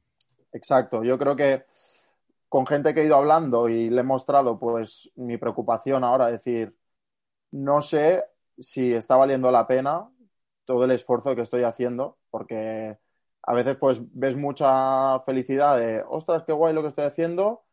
[0.53, 1.03] Exacto.
[1.03, 1.65] Yo creo que
[2.55, 6.79] con gente que he ido hablando y le he mostrado pues mi preocupación ahora, decir,
[7.51, 8.25] no sé
[8.57, 10.09] si está valiendo la pena
[10.65, 12.97] todo el esfuerzo que estoy haciendo, porque
[13.43, 17.65] a veces pues ves mucha felicidad de, ostras, qué guay lo que estoy haciendo,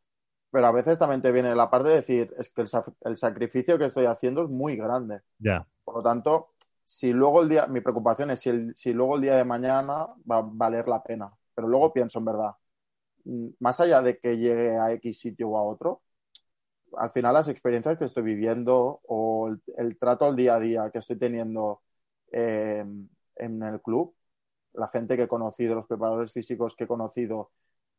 [0.50, 2.66] pero a veces también te viene la parte de decir, es que
[3.02, 5.22] el, sacrificio que estoy haciendo es muy grande.
[5.38, 5.64] Ya.
[5.84, 6.54] Por lo tanto,
[6.84, 10.38] si luego el día, mi preocupación es si, si luego el día de mañana va
[10.38, 11.32] a valer la pena.
[11.54, 12.56] Pero luego pienso en verdad,
[13.60, 16.02] más allá de que llegue a X sitio o a otro,
[16.98, 21.00] al final las experiencias que estoy viviendo o el, trato al día a día que
[21.00, 21.82] estoy teniendo
[22.32, 22.86] eh,
[23.36, 24.14] en el club,
[24.74, 27.52] la gente que he conocido, los preparadores físicos que he conocido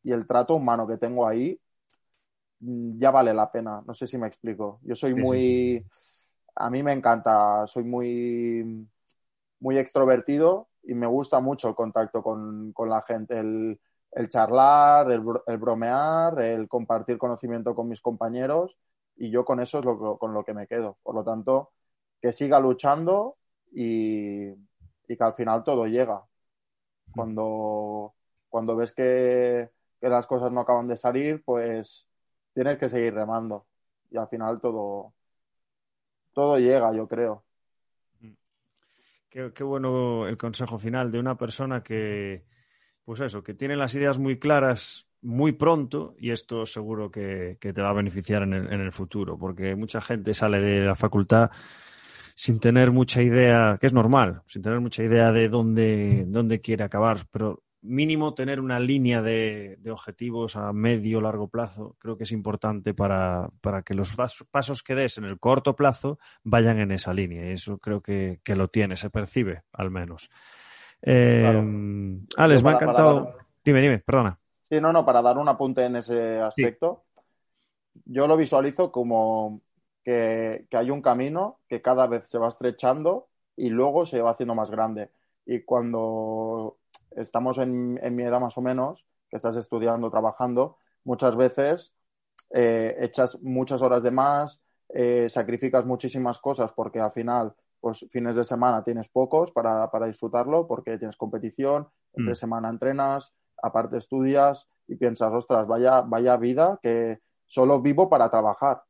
[0.03, 1.59] y el trato humano que tengo ahí,
[2.59, 3.83] mm, ya vale la pena.
[3.85, 4.79] No sé si me explico.
[4.83, 5.85] Yo soy muy,
[6.55, 8.87] a mí me encanta, soy muy,
[9.59, 13.79] muy extrovertido y me gusta mucho el contacto con, la gente, el,
[14.29, 15.21] charlar, el,
[15.57, 18.77] bromear, el compartir conocimiento con mis compañeros
[19.15, 20.97] y yo con eso es lo, con lo que me quedo.
[21.03, 21.71] Por lo tanto,
[22.21, 23.37] que siga luchando
[23.71, 26.23] y, y que al final todo llega.
[27.11, 28.13] Cuando,
[28.49, 32.07] cuando ves que, que las cosas no acaban de salir, pues
[32.53, 33.65] tienes que seguir remando
[34.13, 35.13] y al final todo,
[36.33, 37.43] todo llega, yo creo.
[39.29, 42.45] Qué, bueno el consejo final de una persona que,
[43.05, 47.81] pues eso, que tiene las ideas muy claras muy pronto y esto seguro que, te
[47.81, 51.49] va a beneficiar en el, en el, futuro, porque mucha gente sale de la facultad
[52.35, 56.83] sin tener mucha idea, que es normal, sin tener mucha idea de dónde, dónde quiere
[56.83, 62.31] acabar, pero mínimo tener una línea de, objetivos a medio largo plazo creo que es
[62.31, 63.51] importante para,
[63.85, 64.15] que los
[64.49, 67.49] pasos que des en el corto plazo vayan en esa línea.
[67.49, 70.29] Y eso creo que, lo tiene, se percibe al menos.
[71.03, 73.37] Eh, Alex, me ha encantado.
[73.63, 74.39] Dime, dime, perdona.
[74.63, 77.03] Sí, no, no, para dar un apunte en ese aspecto,
[78.05, 79.61] yo lo visualizo como
[80.03, 84.31] que, que hay un camino que cada vez se va estrechando y luego se va
[84.31, 85.11] haciendo más grande.
[85.45, 86.77] Y cuando
[87.11, 91.95] estamos en, mi edad más o menos, que estás estudiando, trabajando, muchas veces
[92.51, 97.53] eh, echas muchas horas de más, eh, sacrificas muchísimas cosas porque al final,
[97.83, 102.35] pues fines de semana tienes pocos para, disfrutarlo porque tienes competición, entre mm.
[102.35, 108.83] semana entrenas, aparte estudias y piensas, ostras, vaya, vaya vida que solo vivo para trabajar.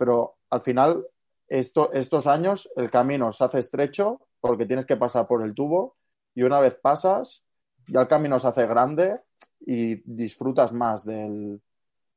[0.00, 1.06] Pero al final,
[1.46, 5.94] esto, estos años, el camino se hace estrecho porque tienes que pasar por el tubo
[6.34, 7.44] y una vez pasas,
[7.86, 9.20] ya el camino se hace grande
[9.60, 11.62] y disfrutas más del,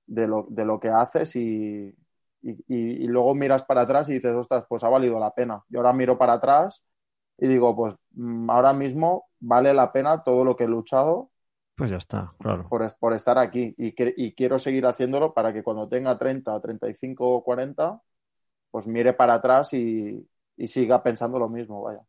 [0.07, 1.95] de, lo, de, lo, que haces y,
[2.41, 5.63] y, luego miras para atrás y dices, ostras, pues ha valido la pena.
[5.69, 6.83] Y ahora miro para atrás
[7.37, 11.31] y digo, pues mm, ahora mismo vale la pena todo lo que he luchado.
[11.75, 12.67] Pues ya está, claro.
[12.69, 17.29] Por, por estar aquí y, y quiero seguir haciéndolo para que cuando tenga 30, 35
[17.29, 18.01] o 40,
[18.71, 22.01] pues mire para atrás y, y siga pensando lo mismo, vaya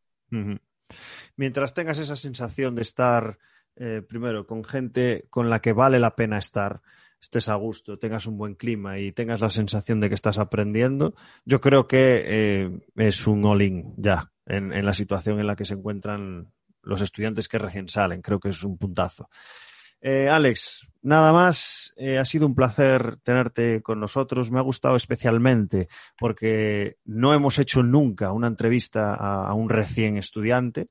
[1.37, 3.39] mientras tengas esa sensación de estar,
[3.77, 6.83] eh, primero, con gente con la que vale la pena estar,
[7.21, 11.15] estés a gusto, tengas un buen clima y tengas la sensación de que estás aprendiendo,
[11.45, 15.75] yo creo que eh, es un all-in ya en, la situación en la que se
[15.75, 16.53] encuentran
[16.83, 18.23] los estudiantes que recién salen.
[18.23, 19.29] Creo que es un puntazo.
[20.01, 24.51] Eh, Alex, nada más, ha sido un placer tenerte con nosotros.
[24.51, 30.89] Me ha gustado especialmente porque no hemos hecho nunca una entrevista a un recién estudiante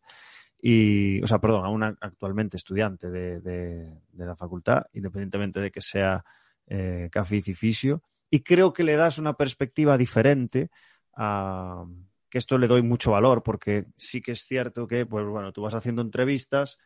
[0.60, 5.82] y, o sea, perdón, a una actualmente estudiante de, de, la facultad, independientemente de que
[5.82, 6.24] sea
[6.68, 10.70] eh, y fisio, y creo que le das una perspectiva diferente
[11.16, 11.86] a
[12.30, 15.62] que esto le doy mucho valor, porque sí que es cierto que, pues bueno, tú
[15.62, 16.78] vas haciendo entrevistas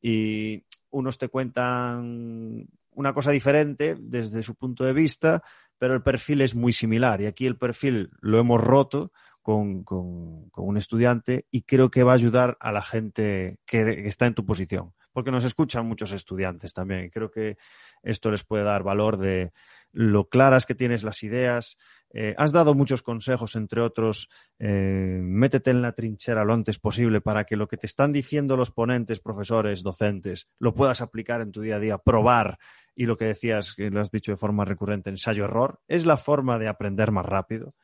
[0.00, 5.42] y unos te cuentan una cosa diferente desde su punto de vista,
[5.78, 7.20] pero el perfil es muy similar.
[7.20, 9.12] Y aquí el perfil lo hemos roto
[9.46, 14.34] con, un estudiante y creo que va a ayudar a la gente que, está en
[14.34, 17.56] tu posición, porque nos escuchan muchos estudiantes también y creo que
[18.02, 19.52] esto les puede dar valor de
[19.92, 21.78] lo claras que tienes las ideas.
[22.12, 24.28] Eh, has dado muchos consejos, entre otros,
[24.58, 28.56] eh, métete en la trinchera lo antes posible para que lo que te están diciendo
[28.56, 32.58] los ponentes, profesores, docentes, lo puedas aplicar en tu día a día, probar
[32.96, 36.58] y lo que decías, que lo has dicho de forma recurrente, ensayo-error, es la forma
[36.58, 37.74] de aprender más rápido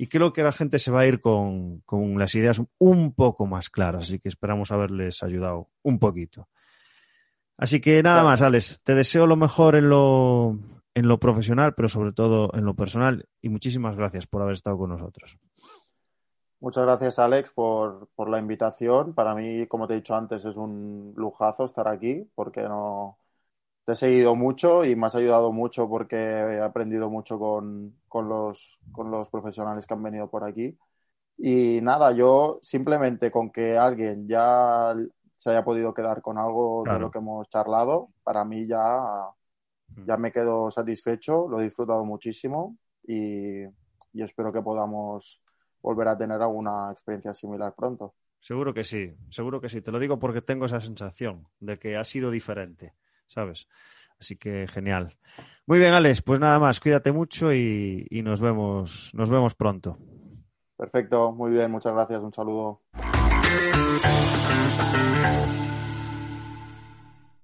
[0.00, 1.82] y creo que la gente se va a ir con,
[2.16, 6.48] las ideas un poco más claras, así que esperamos haberles ayudado un poquito.
[7.56, 10.56] Así que nada más, Alex, te deseo lo mejor en lo,
[10.94, 14.78] en lo profesional, pero sobre todo en lo personal, y muchísimas gracias por haber estado
[14.78, 15.36] con nosotros.
[16.60, 19.14] Muchas gracias, Alex, por, por, la invitación.
[19.14, 23.18] Para mí, como te he dicho antes, es un lujazo estar aquí porque no
[23.88, 28.28] te he seguido mucho y me has ayudado mucho porque he aprendido mucho con, con,
[28.28, 30.76] los, con los profesionales que han venido por aquí.
[31.38, 34.94] Y nada, yo simplemente con que alguien ya
[35.38, 39.00] se haya podido quedar con algo de lo que hemos charlado, para mí ya,
[40.04, 43.62] ya me quedo satisfecho, lo he disfrutado muchísimo y,
[44.12, 45.40] y espero que podamos
[45.80, 48.12] volver a tener alguna experiencia similar pronto.
[48.38, 49.80] Seguro que sí, seguro que sí.
[49.80, 52.92] Te lo digo porque tengo esa sensación de que ha sido diferente,
[53.28, 53.68] ¿sabes?
[54.18, 55.16] Así que genial.
[55.66, 59.98] Muy bien, Alex, pues nada más, cuídate mucho y, y nos vemos, nos vemos pronto.
[60.76, 62.82] Perfecto, muy bien, muchas gracias, un saludo.